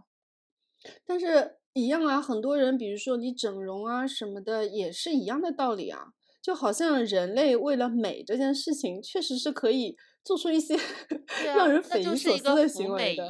[1.07, 6.15] 但是一样啊，很多人，比如说你整容啊什么的，也是一样的道理啊。
[6.41, 10.75] 就好像人类为了美这件事情，确实是可以做出一些
[11.51, 13.29] 啊，让人匪夷所思的行为的。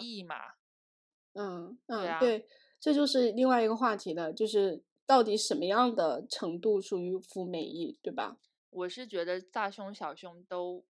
[1.35, 2.45] 嗯嗯，对，
[2.81, 8.37] 这就是另外一个话题了，就是到底什么样的程度属于服美役，对吧？
[8.71, 10.85] 我是觉得大胸小胸都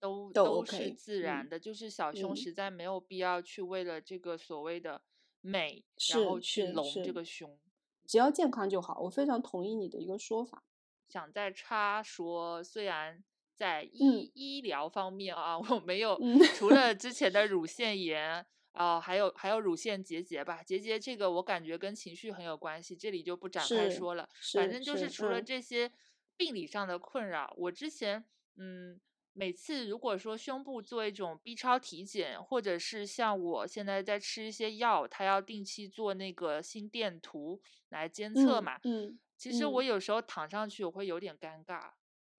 [0.00, 5.02] 都都是自然嗯的，就是小胸嗯实在没有必要去为了这个所谓的
[5.46, 7.58] 美，然后去隆这个胸。
[8.06, 9.00] 只要健康就好。
[9.00, 10.64] 我非常同意你的一个说法。
[11.08, 13.22] 想再插说，虽然
[13.54, 24.28] 在医、嗯医疗方面啊， 我没有、嗯除了之前的乳腺炎啊、还有还有乳腺结节吧，结节这个我感觉跟情绪很有关系，这里就不展开说了。
[24.54, 25.90] 反正就是是除了嗯这些
[26.36, 28.24] 病理上的困扰，我之前
[28.56, 29.00] 嗯。
[29.38, 37.60] 每次如果说胸部做一种 B 超体检，或者是像我现在在吃一些药，它要定期做那个心电图
[37.90, 41.92] 来监测嗯嘛，嗯，其实我嗯有时候躺上去，我会有点尴尬。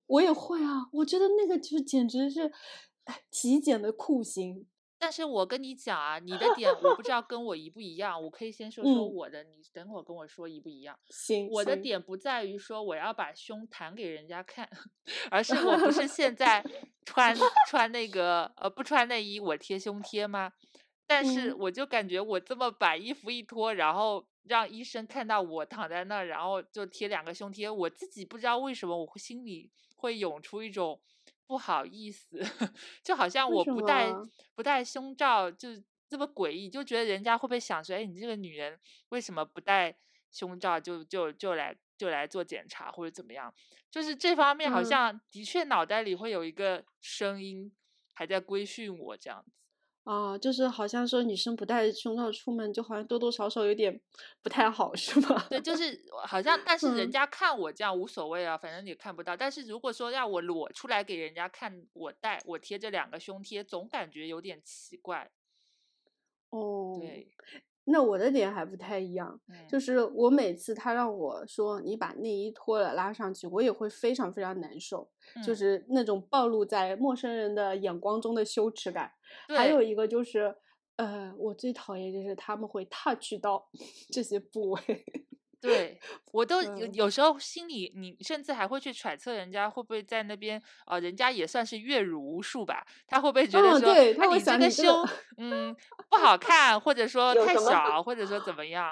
[0.07, 2.51] 我也会啊，我觉得那个就是简直是
[3.03, 4.65] 哎体检的酷刑。
[4.99, 10.97] 但是我跟你讲啊，你的点我不知道跟我一不一样，我可以先说说嗯我的，你等会儿跟我说一不一样。
[11.09, 14.67] 行，我的点不在于说我要把胸弹给人家看，
[15.29, 16.63] 而是我不是现在
[17.05, 17.35] 穿
[17.67, 20.51] 穿那个呃不穿内衣我贴胸贴吗？
[21.05, 30.99] 但是嗯我就感觉我这么把衣服一脱，然后让医生看到我躺在那儿，然后就贴两个胸贴，我自己不知道为什么我会心里会涌出一种
[31.47, 32.27] 不好意思，
[33.03, 34.13] 就好像我不戴
[34.53, 35.69] 不戴胸罩就
[36.09, 38.79] 这么诡异，就觉得人家会不会想说，哎，你这个女人
[39.09, 39.97] 为什么不戴
[40.31, 43.53] 胸罩就就就来就来做检查或者怎么样？
[43.89, 47.73] 就是这方面好嗯像的确脑袋里会有一个声音
[48.13, 49.51] 还在规训我这样子。
[50.07, 53.99] 啊，就是好像说女生不戴胸罩出门，就好像多多少少有点
[54.41, 55.45] 不太好，是吗？
[55.49, 59.35] 对，就是好像，但是人嗯家看我这样无所谓啊，反正也看不到。
[59.35, 65.29] 但是如果说让我裸出来给人家看，我戴我贴这两个胸贴，总感觉有点奇怪。
[66.51, 67.27] 哦，对，
[67.89, 75.09] 那我的点还不太一样，嗯，就是我每次他让我说你把内衣脱了拉上去，我也会非常非常难受，
[75.45, 75.55] 就嗯。
[75.55, 79.09] 是那种暴露在陌生人的眼光中的羞耻感。
[79.55, 80.53] 还有一个就是，
[80.97, 83.69] 呃，我最讨厌就是他们会 touch 到
[84.11, 84.81] 这些部位。
[85.59, 85.99] 对
[86.31, 95.75] 我都有嗯有时候心里，你甚至还会去揣测人家会不会在那边，呃，人家也算是阅乳无数吧，他会不会觉得嗯说，对他会哎你这个想你这个胸，嗯，
[96.09, 98.91] 不好看，或者说太小，或者说怎么样？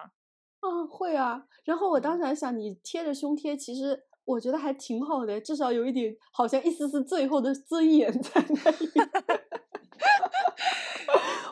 [0.62, 1.44] 啊， 会啊。
[1.64, 8.92] 然后我当嗯时还想，你贴着胸贴，其实我觉得还挺好的，至少有一点，好像一丝丝最后的尊严在那里。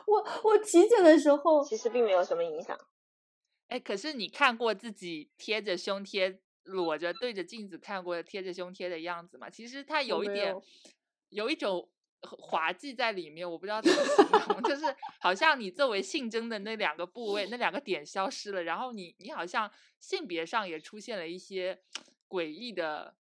[0.06, 2.78] 我我体检的时候，其实并没有什么影响。
[3.74, 9.50] 哎，可是你看过自己贴着胸贴，裸着对着镜子看过贴着胸贴的样子吗？
[9.50, 10.64] 其实它有一点有，
[11.30, 11.90] 有一种
[12.22, 21.82] 很滑稽在里面，我不知道怎么形容，就 是好像你作为性征的那两个部位，那两个点消失了，然后你你好像性别上也出现了一些
[22.30, 23.16] 诡异的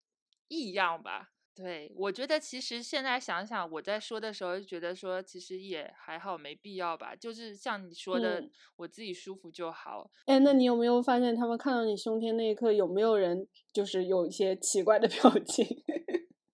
[0.50, 1.31] 异样吧。
[1.54, 7.14] 对，我觉得其实现在想想，我在说的时候就觉得说，其实也还好，没必要吧。
[7.14, 10.10] 就是像你说的，嗯我自己舒服就好。
[10.26, 15.66] 哎，那你有没有发现他们看到你胸贴那一刻，有没有人就是有一些奇怪的 表情？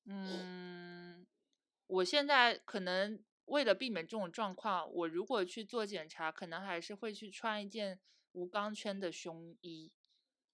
[0.06, 1.26] 嗯，
[1.86, 8.00] 我现在可能为了避免这种状况，我如果去做检查，可能还是会去穿一件
[8.32, 9.92] 无钢圈的胸衣。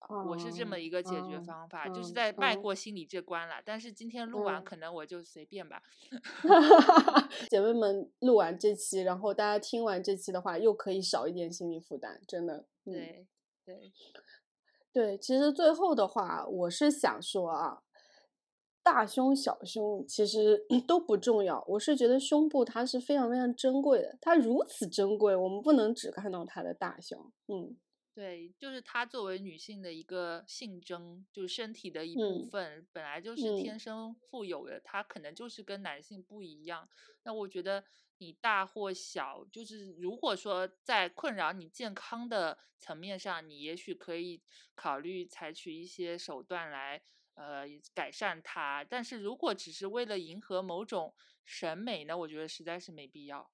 [0.10, 3.56] 我是这么一个解决哦方法，就是嗯在迈嗯过心理这关了。
[3.64, 5.82] 但是今天录完，嗯可能我就随便吧。
[7.50, 12.66] 姐妹们录完这期，然后大家听完这期的话，又可以少一点心理负担，真的。
[12.86, 13.28] 嗯、对
[13.66, 13.94] 对，
[14.92, 17.82] 对，其实最后的话，我是想说啊，
[18.84, 21.64] 大胸小胸其实 都不重要。
[21.70, 27.32] 我是觉得胸部它是非常非常珍贵的，它如此珍贵，我们不能只看到它的大小。
[27.48, 27.78] 嗯
[28.16, 36.88] 对，就是它作为女性的一个性征，就是身体的一部嗯分，本来就是嗯天生富有的，它可能就是跟男性不一样。
[37.24, 37.84] 那我觉得
[38.20, 44.44] 你大或小，就是如果说在困扰你健康的层面上，你也许可以
[44.76, 47.02] 考虑采取一些手段来
[47.34, 47.64] 呃
[47.96, 48.84] 改善它。
[48.84, 53.50] 但是如果只是为了迎合某种审美呢，我觉得实在是没必要。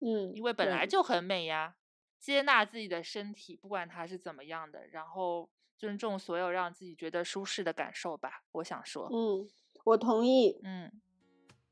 [0.00, 1.76] 嗯，因为本来就很美呀。
[2.24, 5.46] 接纳自己的身体，不管它是怎么样的，然后
[5.76, 8.40] 尊重所有让自己觉得舒适的感受吧。
[8.52, 9.46] 我想说，嗯，
[9.84, 10.58] 我同意。
[10.64, 10.90] 嗯，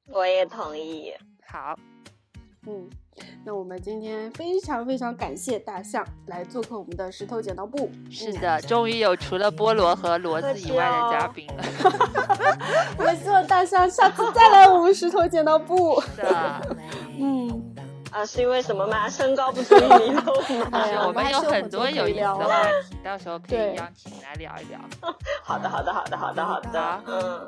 [0.08, 1.14] 我也同意。
[1.46, 1.74] 好，
[2.66, 2.86] 嗯，
[3.46, 7.88] 那我们今天非常非常感谢大象来做客我们的石头剪刀布。
[7.90, 11.64] 嗯是的，终于有除了菠萝和 骡子以外的嘉哦宾了。
[12.98, 15.98] 我们希望大象下次再来我们石头剪刀布。
[16.02, 16.76] 是的，
[17.18, 17.71] 嗯，
[18.12, 19.08] 啊，是因为什么吗？
[19.08, 20.30] 身高不足以弥补
[20.70, 20.80] 吗？
[21.06, 24.78] 我们有很多多有意思的话题，到时候可以邀请你来聊一聊。
[25.42, 27.02] 好的，好的，好的，好的，好的。
[27.06, 27.46] 嗯，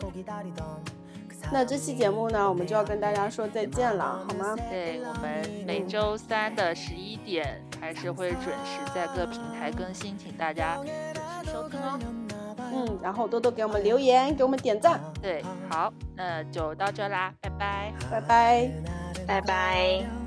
[1.53, 4.57] 那这期节目呢，我们就要跟大家说再见了，好吗？
[4.71, 11.99] 对我们每周三的十一点，还还是会准时在各平台更新，请大家准时收听哦。
[12.59, 17.93] 嗯，然后多多给我们留言，给我们点赞，对，好，那就到这啦，拜拜。
[18.11, 18.71] 拜拜。
[19.27, 20.24] 拜拜。